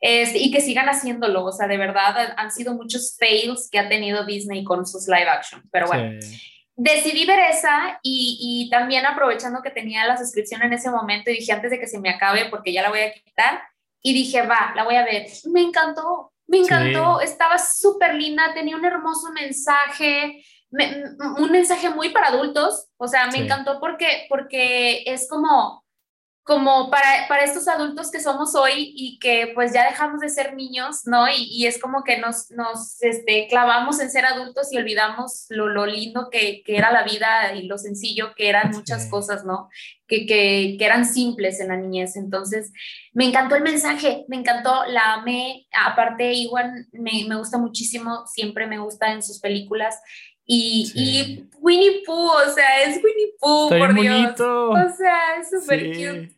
[0.00, 4.26] y que sigan haciéndolo, o sea, de verdad han sido muchos fails que ha tenido
[4.26, 6.18] Disney con sus live action, pero bueno.
[6.82, 11.34] Decidí ver esa y, y, también aprovechando que tenía la suscripción en ese momento y
[11.34, 13.60] dije antes de que se me acabe porque ya la voy a quitar
[14.00, 15.26] y dije va, la voy a ver.
[15.52, 22.28] Me encantó, me encantó, estaba súper linda, tenía un hermoso mensaje, un mensaje muy para
[22.28, 25.84] adultos, o sea, me encantó porque, porque es como,
[26.50, 30.54] como para, para estos adultos que somos hoy y que pues ya dejamos de ser
[30.54, 31.28] niños, ¿no?
[31.28, 35.68] Y, y es como que nos, nos este, clavamos en ser adultos y olvidamos lo,
[35.68, 39.68] lo lindo que, que, era la vida y lo sencillo que eran muchas cosas, ¿no?
[40.08, 42.16] Que, que, que, eran simples en la niñez.
[42.16, 42.72] Entonces,
[43.12, 45.68] me encantó el mensaje, me encantó, la amé.
[45.72, 50.00] Aparte, Iwan me, me gusta muchísimo, siempre me gusta en sus películas.
[50.52, 54.40] Y, y, Winnie Pooh, o sea, es Winnie Pooh, por Dios.
[54.40, 56.34] O sea, es súper cute.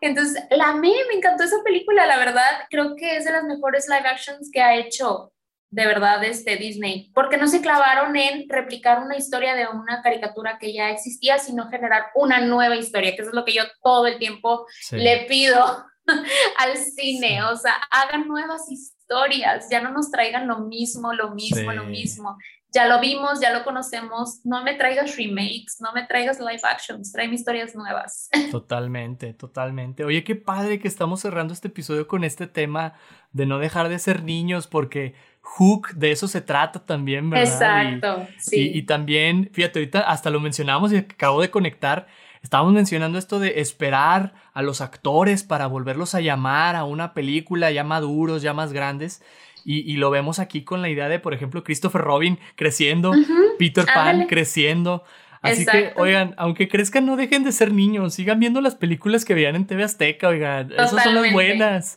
[0.00, 3.86] Entonces, la amé, me encantó esa película, la verdad, creo que es de las mejores
[3.86, 5.32] live actions que ha hecho,
[5.70, 10.58] de verdad, este Disney, porque no se clavaron en replicar una historia de una caricatura
[10.58, 14.08] que ya existía, sino generar una nueva historia, que eso es lo que yo todo
[14.08, 15.86] el tiempo le pido
[16.58, 18.91] al cine, o sea, hagan nuevas historias,
[19.70, 22.38] ya no nos traigan lo mismo, lo mismo, lo mismo
[22.72, 27.12] ya lo vimos, ya lo conocemos, no me traigas remakes, no me traigas live actions,
[27.12, 28.30] tráeme historias nuevas.
[28.50, 30.04] Totalmente, totalmente.
[30.04, 32.94] Oye, qué padre que estamos cerrando este episodio con este tema
[33.32, 37.52] de no dejar de ser niños, porque Hook de eso se trata también, ¿verdad?
[37.52, 38.70] Exacto, y, sí.
[38.74, 42.06] Y, también, fíjate, ahorita hasta lo mencionamos y acabo de conectar.
[42.42, 47.70] Estábamos mencionando esto de esperar a los actores para volverlos a llamar a una película
[47.70, 49.22] ya maduros, ya más grandes.
[49.64, 53.12] Y, lo vemos aquí con la idea de, por ejemplo, Christopher Robin creciendo,
[53.60, 55.04] Peter Pan creciendo.
[55.40, 58.14] Así que, oigan, aunque crezcan, no dejen de ser niños.
[58.14, 60.72] Sigan viendo las películas que veían en TV Azteca, oigan.
[60.72, 61.96] Esas son las buenas.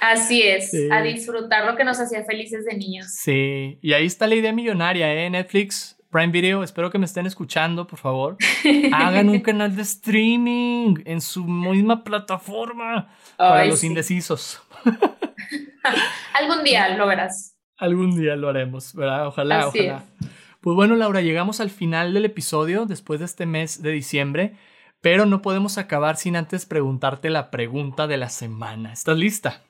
[0.00, 3.06] Así es, a disfrutar lo que nos hacía felices de niños.
[3.10, 5.30] Sí, y ahí está la idea millonaria, ¿eh?
[5.30, 8.38] Netflix, Prime Video, espero que me estén escuchando, por favor.
[8.94, 14.62] Hagan un canal de streaming en su misma plataforma para los indecisos.
[16.32, 17.54] Algún día lo verás.
[17.76, 19.26] Algún día lo haremos, ¿verdad?
[19.26, 20.04] Ojalá, ojalá.
[20.62, 24.56] Pues bueno, Laura, llegamos al final del episodio después de este mes de diciembre,
[25.02, 28.94] pero no podemos acabar sin antes preguntarte la pregunta de la semana.
[28.94, 29.64] ¿Estás lista?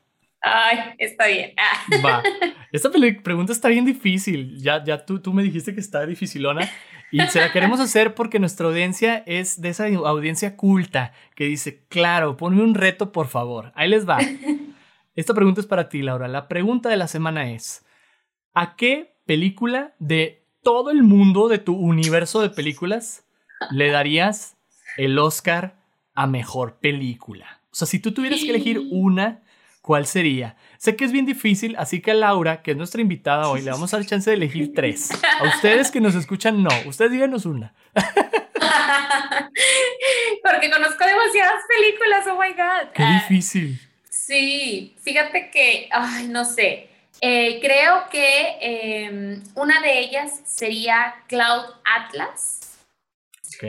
[0.48, 1.52] Ay, está bien.
[1.56, 1.84] Ah.
[2.04, 2.22] Va.
[2.72, 2.88] Esta
[3.22, 4.56] pregunta está bien difícil.
[4.58, 6.70] Ya, ya tú, tú me dijiste que está dificilona.
[7.10, 11.84] Y se la queremos hacer porque nuestra audiencia es de esa audiencia culta que dice,
[11.88, 13.72] claro, ponme un reto, por favor.
[13.74, 14.18] Ahí les va.
[15.16, 16.28] Esta pregunta es para ti, Laura.
[16.28, 17.84] La pregunta de la semana es,
[18.54, 23.24] ¿a qué película de todo el mundo, de tu universo de películas,
[23.72, 24.56] le darías
[24.96, 25.76] el Oscar
[26.14, 27.62] a mejor película?
[27.72, 29.42] O sea, si tú tuvieras que elegir una
[29.86, 30.56] ¿cuál sería?
[30.78, 33.70] Sé que es bien difícil, así que a Laura, que es nuestra invitada hoy, le
[33.70, 35.10] vamos a dar chance de elegir tres.
[35.40, 36.70] A ustedes que nos escuchan, no.
[36.86, 37.72] Ustedes díganos una.
[40.42, 42.90] Porque conozco demasiadas películas, oh my God.
[42.94, 43.78] Qué difícil.
[44.10, 46.88] sí, fíjate que, ay, no sé.
[47.20, 52.76] Eh, creo que em, una de ellas sería Cloud Atlas.
[53.54, 53.62] Ok.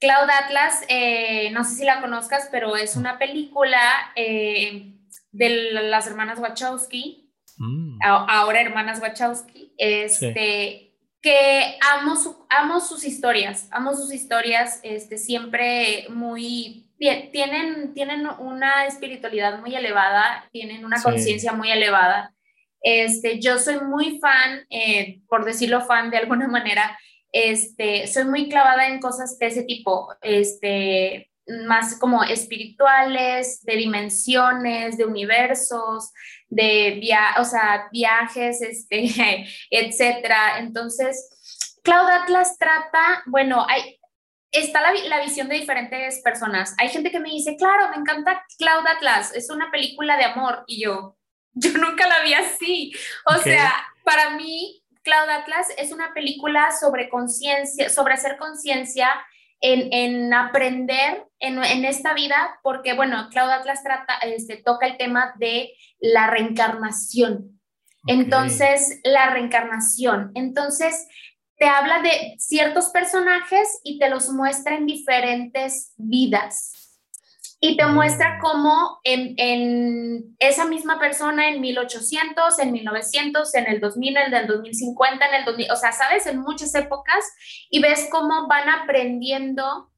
[0.00, 3.80] Cloud Atlas, eh, no sé si la conozcas, pero es una película
[4.16, 4.95] eh,
[5.36, 7.98] de las hermanas Wachowski, mm.
[8.02, 12.14] ahora hermanas Wachowski, este, que amo,
[12.48, 20.48] amo sus historias, amo sus historias, este, siempre muy, tienen, tienen una espiritualidad muy elevada,
[20.52, 22.34] tienen una conciencia muy elevada.
[22.80, 26.98] Este, yo soy muy fan, eh, por decirlo fan de alguna manera,
[27.32, 31.30] este, soy muy clavada en cosas de ese tipo, este,
[31.66, 36.12] más como espirituales, de dimensiones, de universos,
[36.48, 40.58] de via o sea, viajes, este, etcétera.
[40.58, 43.98] Entonces, Cloud Atlas trata, bueno, hay,
[44.50, 46.74] está la, la, visión de diferentes personas.
[46.78, 50.64] Hay gente que me dice, claro, me encanta Cloud Atlas, es una película de amor,
[50.66, 51.16] y yo,
[51.52, 52.92] yo nunca la vi así.
[53.24, 53.72] O sea,
[54.04, 59.08] para mí, Cloud Atlas es una película sobre conciencia, sobre hacer conciencia
[59.60, 65.72] en, aprender en, esta vida, porque bueno, Claudia Atlas trata, este, toca el tema de
[65.98, 67.60] la reencarnación.
[68.06, 70.30] Entonces, la reencarnación.
[70.34, 71.08] Entonces,
[71.56, 76.75] te habla de ciertos personajes y te los muestra en diferentes vidas
[77.58, 84.16] y te muestra cómo en, esa misma persona en 1800, en 1900, en el 2000,
[84.16, 87.24] en el 2050, en el 2000, o sea, sabes, en muchas épocas
[87.70, 89.90] y ves cómo van aprendiendo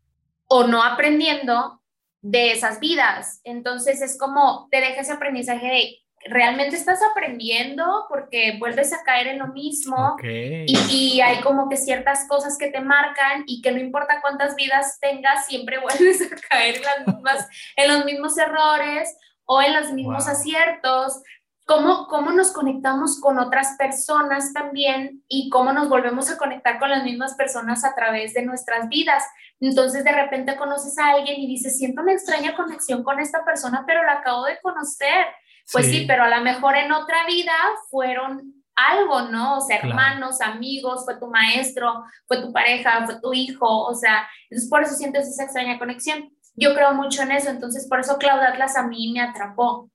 [0.47, 1.83] o no aprendiendo
[2.21, 3.41] de esas vidas.
[3.45, 9.29] Entonces es como te deja ese aprendizaje de realmente estás aprendiendo porque vuelves a caer
[9.29, 13.79] en lo mismo y, hay como que ciertas cosas que te marcan y que no
[13.79, 19.17] importa cuántas vidas tengas, siempre vuelves a caer en, las mismas, en los mismos errores
[19.45, 21.23] o en los mismos aciertos.
[21.67, 26.89] Cómo, cómo nos conectamos con otras personas también y cómo nos volvemos a conectar con
[26.89, 29.23] las mismas personas a través de nuestras vidas.
[29.61, 33.85] Entonces de repente conoces a alguien y dices, siento una extraña conexión con esta persona,
[33.87, 35.27] pero la acabo de conocer
[35.73, 36.05] pues sí.
[36.07, 37.53] pero a lo mejor en otra vida
[37.91, 39.59] fueron algo, ¿no?
[39.59, 44.29] O sea, hermanos, amigos, fue tu maestro, fue tu pareja, fue tu hijo, o sea,
[44.49, 46.31] entonces por eso sientes esa extraña conexión.
[46.55, 49.91] Yo creo mucho en eso, entonces por eso Cloud Atlas a mí me atrapó.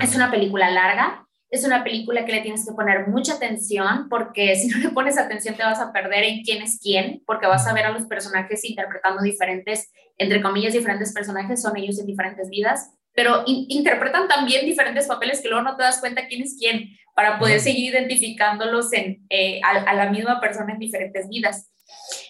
[0.00, 4.56] Es una película larga, es una película que le tienes que poner mucha atención porque
[4.56, 7.66] si no le pones atención te vas a perder en quién es quién, porque vas
[7.66, 12.48] a ver a los personajes interpretando diferentes, entre comillas, diferentes personajes, son ellos en diferentes
[12.48, 16.96] vidas pero interpretan también diferentes papeles que luego no te das cuenta quién es quién
[17.14, 21.70] para poder seguir identificándolos en, eh, a, la misma persona en diferentes vidas.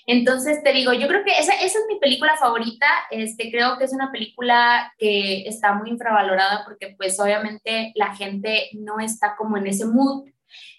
[0.07, 2.87] Entonces, te digo, yo creo que esa, esa, es mi película favorita.
[3.13, 8.71] Este, creo que es una película que está muy infravalorada porque pues obviamente la gente
[8.73, 10.29] no está como en ese mood.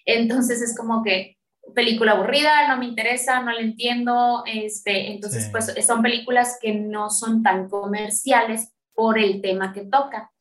[0.06, 1.38] Entonces es como que
[1.74, 4.44] película aburrida, no me interesa, no la entiendo.
[4.46, 10.32] Este, entonces, pues son películas que no son tan comerciales por el tema que toca.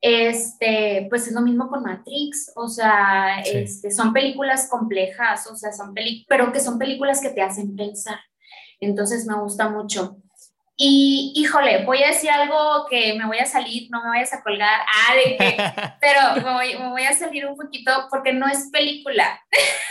[0.00, 5.72] Este, pues es lo mismo con Matrix, o sea, este, son películas complejas, o sea,
[5.72, 5.94] son
[6.28, 8.20] pero que son películas que te hacen pensar.
[8.78, 10.18] Entonces me gusta mucho.
[10.78, 14.42] Y híjole, voy a decir algo que me voy a salir, no me vayas a
[14.42, 15.38] colgar, ah, de
[16.00, 19.40] pero me voy, me voy, a salir un poquito porque no es película.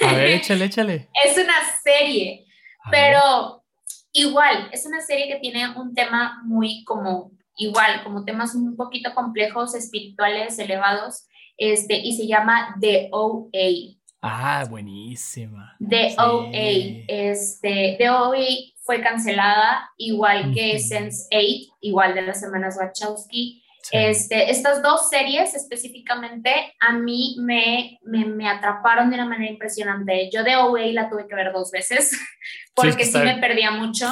[0.01, 1.09] A ver, échale, échale.
[1.25, 2.45] Es una serie,
[2.91, 3.63] pero
[4.11, 9.13] igual, es una serie que tiene un tema muy como igual como temas un poquito
[9.13, 11.27] complejos, espirituales, elevados,
[11.57, 13.97] este, y se llama The OA.
[14.21, 15.75] Ah, buenísima.
[15.79, 17.05] The OA.
[17.07, 18.45] Este, The OA
[18.83, 23.61] fue cancelada, igual que Sense8, igual de las hermanas Wachowski.
[23.91, 30.29] Este, estas dos series específicamente a mí me, me, atraparon de una manera impresionante.
[30.33, 32.19] Yo de OA la tuve que ver dos veces
[32.75, 34.07] porque sí, me perdía mucho.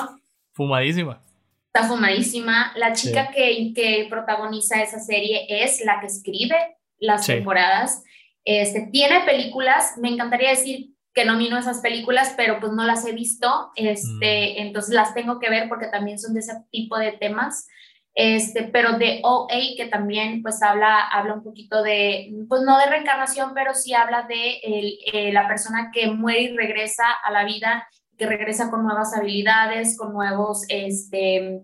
[0.52, 1.20] Fumadísima.
[1.74, 2.72] Está fumadísima.
[2.76, 8.04] La chica que, que protagoniza esa serie es la que escribe las temporadas.
[8.46, 13.14] Este, tiene películas, me encantaría decir que nomino esas películas, pero pues no las he
[13.14, 14.62] visto, este, mm.
[14.62, 17.68] entonces las tengo que ver porque también son de ese tipo de temas.
[18.16, 22.86] Este, pero de OA, que también pues habla, habla un poquito de, pues no de
[22.86, 27.44] reencarnación, pero sí habla de el, eh, la persona que muere y regresa a la
[27.44, 27.88] vida,
[28.18, 31.64] que regresa con nuevas habilidades, con nuevos, este,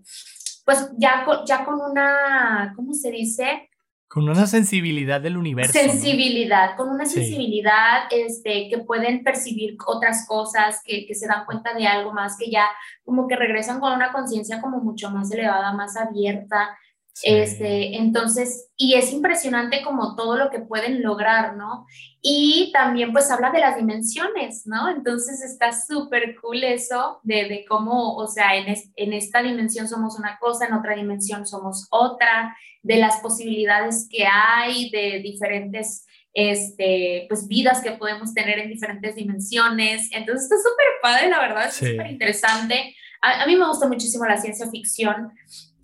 [0.64, 3.68] pues ya, ya con una, ¿cómo se dice?
[4.08, 5.72] Con una sensibilidad del universo.
[5.72, 11.74] Sensibilidad, con una sensibilidad este, que pueden percibir otras cosas, que, que, se dan cuenta
[11.74, 12.66] de algo más, que ya
[13.04, 16.76] como que regresan con una conciencia como mucho más elevada, más abierta.
[17.22, 21.86] Este, entonces, y es impresionante como todo lo que pueden lograr, ¿no?
[22.22, 24.88] Y también pues habla de las dimensiones, ¿no?
[24.88, 30.18] Entonces está súper cool eso de, de, cómo, o sea, en, en esta dimensión somos
[30.18, 37.26] una cosa, en otra dimensión somos otra, de las posibilidades que hay, de diferentes este,
[37.28, 40.08] pues vidas que podemos tener en diferentes dimensiones.
[40.12, 42.94] Entonces está súper padre, la verdad, es súper interesante.
[43.20, 45.32] A, a, mí me gusta muchísimo la ciencia ficción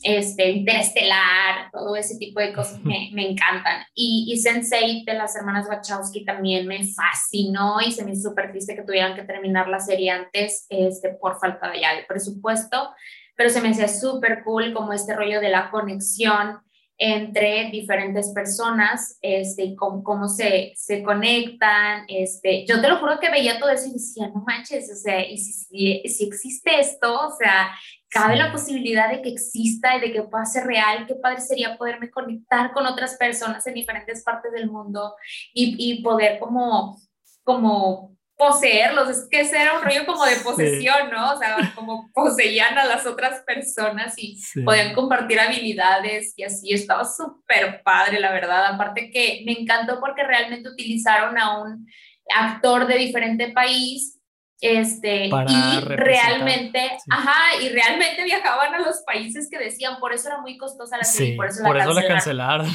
[0.07, 3.82] este, interestelar, todo ese tipo de cosas me, me encantan.
[3.92, 8.52] Y, y Sense8 de las hermanas Wachowski también me fascinó y se me hizo súper
[8.52, 12.90] triste que tuvieran que terminar la serie antes este, por falta de ya de presupuesto,
[13.34, 16.61] pero se me hacía súper cool como este rollo de la conexión
[16.99, 23.30] entre diferentes personas, este, cómo, cómo se, se, conectan, este, yo te lo juro que
[23.30, 27.28] veía todo eso y decía, no manches, o sea, y si, si, si existe esto,
[27.28, 27.70] o sea,
[28.09, 31.76] cabe la posibilidad de que exista y de que pueda ser real, qué padre sería
[31.76, 35.14] poderme conectar con otras personas en diferentes partes del mundo
[35.53, 36.99] y, y poder como,
[37.44, 41.32] como poseerlos, es que ese era un rollo como de posesión, ¿no?
[41.32, 47.05] O sea, como poseían a las otras personas y podían compartir habilidades y así, estaba
[47.05, 51.87] súper padre, la verdad, aparte que me encantó porque realmente utilizaron a un
[52.28, 54.16] actor de diferente país
[54.61, 60.41] este, y realmente, ajá, y realmente viajaban a los países que decían, por eso era
[60.41, 62.70] muy costosa la serie, por eso la por la cancelaron.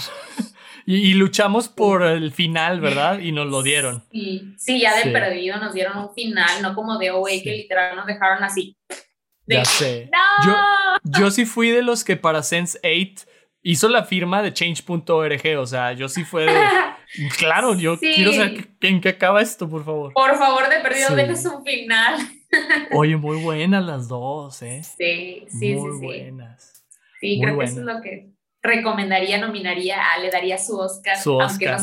[0.86, 3.19] Y, luchamos por el final, ¿verdad?
[3.19, 4.03] Y nos lo dieron.
[4.11, 7.95] Sí, sí ya de perdido nos dieron un final, no como de OA que literal
[7.95, 8.77] nos dejaron así.
[9.45, 10.09] ya sé.
[10.45, 10.55] Yo,
[11.03, 13.25] yo sí fui de los que para Sense 8
[13.63, 16.51] hizo la firma de change.org, o sea, yo sí fue de...
[17.38, 20.13] Claro, yo quiero saber en qué acaba esto, por favor.
[20.13, 21.47] Por favor, de perdido, sí.
[21.47, 22.15] un final.
[22.93, 24.82] Oye, muy buenas las dos, ¿eh?
[24.82, 25.97] Sí, sí, muy sí.
[25.97, 26.86] Muy buenas.
[27.19, 28.32] Sí, creo que eso es lo que
[28.62, 31.80] recomendaría, nominaría, le daría su Oscar, su Oscar.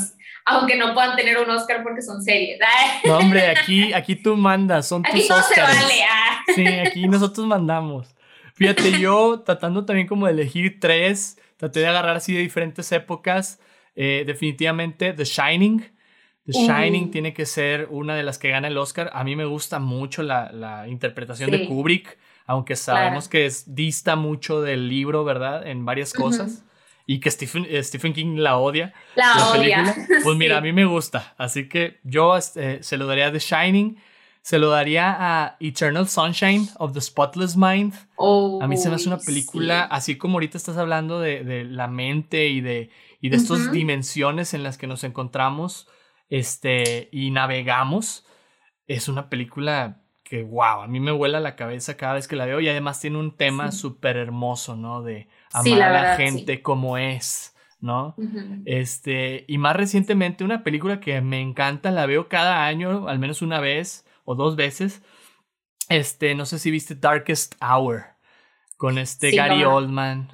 [0.51, 2.59] Aunque, no, puedan tener un Oscar porque son series.
[3.05, 6.03] No, hombre, aquí, aquí tú mandas, son aquí tus no se vale.
[6.11, 6.43] Ah.
[6.55, 8.15] Sí, aquí nosotros mandamos.
[8.55, 13.61] Fíjate, yo tratando también como de elegir tres, traté de agarrar así de diferentes épocas.
[13.95, 15.93] Eh, definitivamente The Shining.
[16.47, 19.11] The Shining tiene que ser una de las que gana el Oscar.
[19.13, 22.17] A mí me gusta mucho la, la interpretación de Kubrick,
[22.47, 25.67] aunque sabemos que es, dista mucho del libro, ¿verdad?
[25.67, 26.65] En varias cosas.
[27.11, 28.93] Y que Stephen, eh, Stephen, King la odia.
[29.17, 29.95] La, odia.
[30.23, 31.35] Pues mira, a mí me gusta.
[31.39, 33.97] Así que yo este, se lo daría a The Shining.
[34.43, 37.95] Se lo daría a Eternal Sunshine of the Spotless Mind.
[38.61, 41.89] a mí se me hace una película, así como ahorita estás hablando de, de la
[41.89, 42.91] mente y de,
[43.23, 45.89] y de estas dimensiones en las que nos encontramos
[46.29, 48.27] este, y navegamos.
[48.87, 52.47] Es una película que, wow, a mí me vuela la cabeza cada vez que la
[52.47, 55.03] veo y además tiene un tema súper hermoso, ¿no?
[55.03, 58.15] De amar a la gente como es, ¿no?
[58.65, 63.43] Este, y más recientemente una película que me encanta, la veo cada año, al menos
[63.43, 65.03] una vez o dos veces.
[65.89, 68.05] Este, no sé si viste Darkest Hour
[68.77, 70.29] con este Gary Oldman,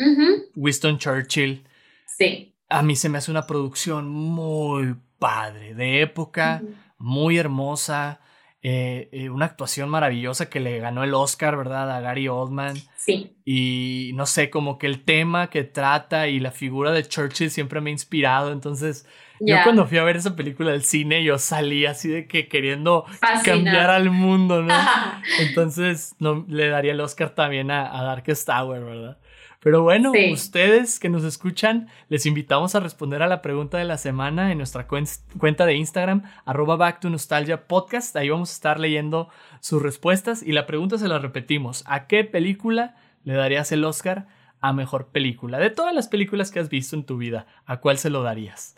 [0.57, 1.67] Winston Churchill.
[2.07, 6.63] Sí a mí se me hace una producción muy padre, de época,
[6.99, 8.21] muy hermosa,
[8.67, 11.95] eh, eh, una actuación maravillosa que le ganó el Oscar, ¿verdad?
[11.95, 12.75] A Gary Oldman.
[12.97, 13.37] Sí.
[13.45, 17.83] Y no sé, como que el tema que trata y la figura de Churchill siempre
[17.83, 19.07] me ha inspirado, entonces...
[19.41, 23.05] Yo cuando fui a ver esa película del cine, yo salí así de que queriendo
[23.45, 24.73] cambiar al mundo, ¿no?
[25.41, 29.19] Entonces no, le daría el Oscar también a, a Darkest Tower, ¿verdad?
[29.65, 33.97] Pero bueno, ustedes que nos escuchan, les invitamos a responder a la pregunta de la
[33.97, 38.15] semana en nuestra cuenta de Instagram, arroba back to nostalgia podcast.
[38.15, 41.83] Ahí vamos a estar leyendo sus respuestas y la pregunta se la repetimos.
[41.87, 44.27] ¿A qué película le darías el Oscar
[44.61, 45.59] a mejor película?
[45.59, 48.77] De todas las películas que has visto en tu vida, ¿a cuál se lo darías?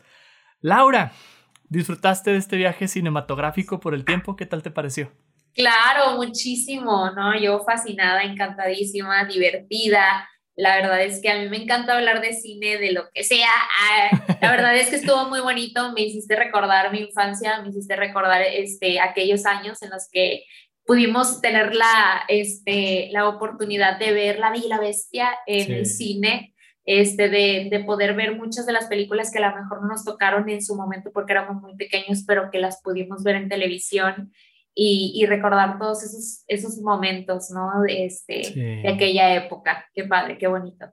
[0.61, 1.11] Laura,
[1.69, 4.37] ¿disfrutaste de este viaje cinematográfico por el tiempo?
[4.37, 5.11] ¿Qué tal te pareció?
[5.53, 7.37] Claro, muchísimo, ¿no?
[7.37, 12.79] Yo fascinada, encantadísima, divertida la verdad es que a mí me encanta hablar de cine,
[12.79, 13.51] de lo que sea.
[14.41, 15.93] La verdad es que estuvo muy bonito.
[15.93, 20.45] Me hiciste recordar mi infancia, me hiciste recordar este, aquellos años en los que
[20.87, 25.85] pudimos tener la, este, la oportunidad de ver La Bella y la Bestia en el
[25.85, 26.55] cine,
[26.87, 30.49] este, de, de, poder ver muchas de las películas que a lo mejor nos tocaron
[30.49, 34.33] en su momento porque éramos muy pequeños, pero que las pudimos ver en televisión
[34.79, 37.81] y, recordar todos esos, esos momentos, ¿no?
[37.83, 39.87] De, este, de aquella época.
[39.95, 40.87] Qué padre, qué bonito.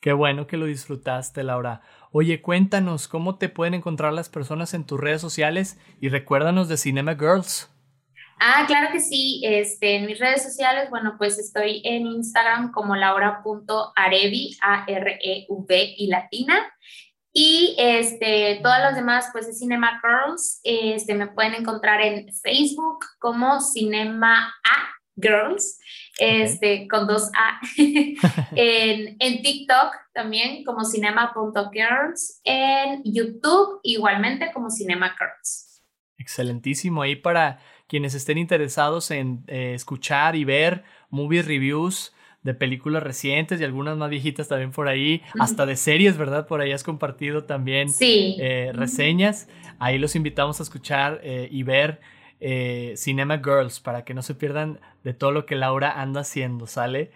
[0.00, 1.82] Qué bueno que lo disfrutaste, Laura.
[2.12, 6.76] Oye, cuéntanos cómo te pueden encontrar las personas en tus redes sociales y recuérdanos de
[6.76, 7.68] Cinema Girls.
[8.38, 9.40] Ah, claro que sí.
[9.44, 16.54] Este, en mis redes sociales, bueno, pues estoy en Instagram como laura.arevi, A-R-E-V y latina.
[17.38, 20.58] Y este, todas las demás, pues es Cinema Girls.
[20.64, 24.88] Este, me pueden encontrar en Facebook como Cinema A
[25.20, 25.78] Girls,
[26.18, 27.60] este, con dos A.
[27.76, 32.40] en, en, TikTok también como cinema.girls.
[32.42, 35.82] En YouTube igualmente como Cinema Girls.
[36.16, 37.02] Excelentísimo.
[37.02, 42.14] Ahí para quienes estén interesados en eh, escuchar y ver movie reviews
[42.46, 46.46] de películas recientes y algunas más viejitas también por ahí, hasta de series, ¿verdad?
[46.46, 49.48] Por ahí has compartido también eh, reseñas.
[49.80, 52.00] Ahí los invitamos a escuchar eh, y ver
[52.38, 56.68] eh, Cinema Girls para que no se pierdan de todo lo que Laura anda haciendo,
[56.68, 57.10] ¿sale?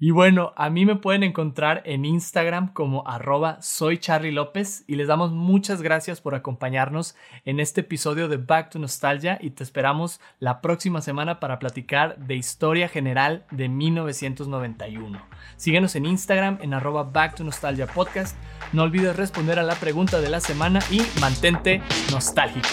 [0.00, 4.94] Y bueno, a mí me pueden encontrar en Instagram como arroba soy Charlie López y
[4.94, 9.64] les damos muchas gracias por acompañarnos en este episodio de Back to Nostalgia y te
[9.64, 15.20] esperamos la próxima semana para platicar de historia general de 1991.
[15.56, 18.36] Síguenos en Instagram en arroba Back to Nostalgia Podcast.
[18.72, 21.82] No olvides responder a la pregunta de la semana y mantente
[22.12, 22.68] nostálgico.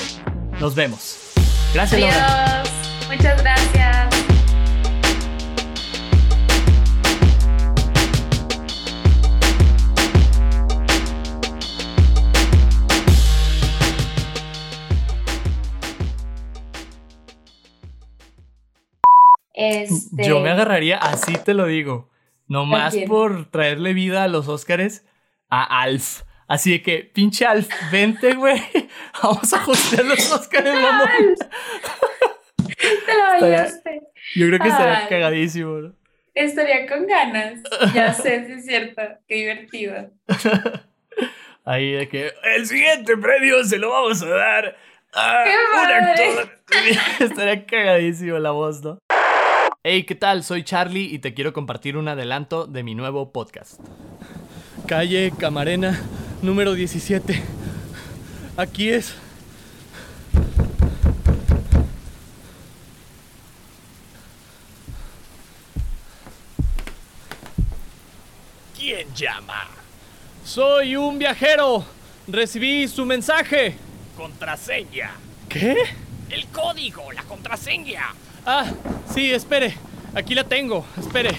[0.60, 1.34] Nos vemos.
[1.74, 3.10] Gracias, Adiós.
[3.10, 4.15] Muchas gracias.
[19.70, 20.28] Este...
[20.28, 22.10] Yo me agarraría, así te lo digo,
[22.48, 25.06] nomás por traerle vida a los Óscares
[25.50, 26.24] a Alf.
[26.48, 28.62] Así de que, pinche Alf, vente, güey.
[29.24, 31.10] Vamos a hostear los Óscares, vamos.
[32.68, 33.48] Te lo
[34.36, 35.96] Yo creo que estaría cagadísimo, ¿no?
[36.36, 37.62] Estaría con ganas.
[37.94, 39.02] Ya sé, sí es cierto.
[39.28, 40.12] Qué divertido.
[41.64, 44.78] Ahí de que el siguiente premio se lo vamos a dar
[45.14, 45.46] a
[45.82, 46.60] un actor.
[47.20, 49.00] estaría cagadísimo la voz, ¿no?
[49.88, 50.44] Hey, ¿qué tal?
[50.44, 53.80] Soy Charlie y te quiero compartir un adelanto de mi nuevo podcast.
[54.88, 56.02] Calle Camarena,
[56.42, 57.40] número 17.
[58.58, 59.14] Aquí es.
[68.76, 69.68] ¿Quién llama?
[70.44, 71.86] Soy un viajero.
[72.28, 73.76] Recibí su mensaje.
[74.18, 75.12] Contraseña.
[75.48, 75.76] ¿Qué?
[76.32, 78.16] El código, la contraseña.
[78.46, 78.72] Ah,
[79.12, 79.76] sí, espere.
[80.14, 80.86] Aquí la tengo.
[80.98, 81.36] Espere.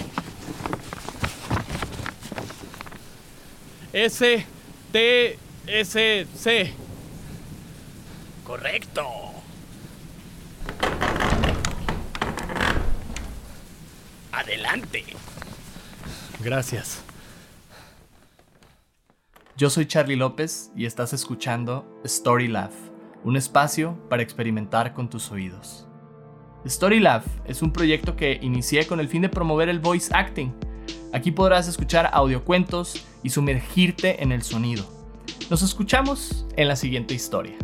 [3.93, 4.45] S
[4.91, 6.73] T S C.
[8.45, 9.05] Correcto.
[14.31, 15.05] Adelante.
[16.41, 17.01] Gracias.
[19.55, 22.75] Yo soy Charlie López y estás escuchando Story Love,
[23.23, 25.86] un espacio para experimentar con tus oídos.
[26.69, 30.53] StoryLab es un proyecto que inicié con el fin de promover el voice acting.
[31.13, 34.85] Aquí podrás escuchar audiocuentos y sumergirte en el sonido.
[35.49, 37.57] Nos escuchamos en la siguiente historia.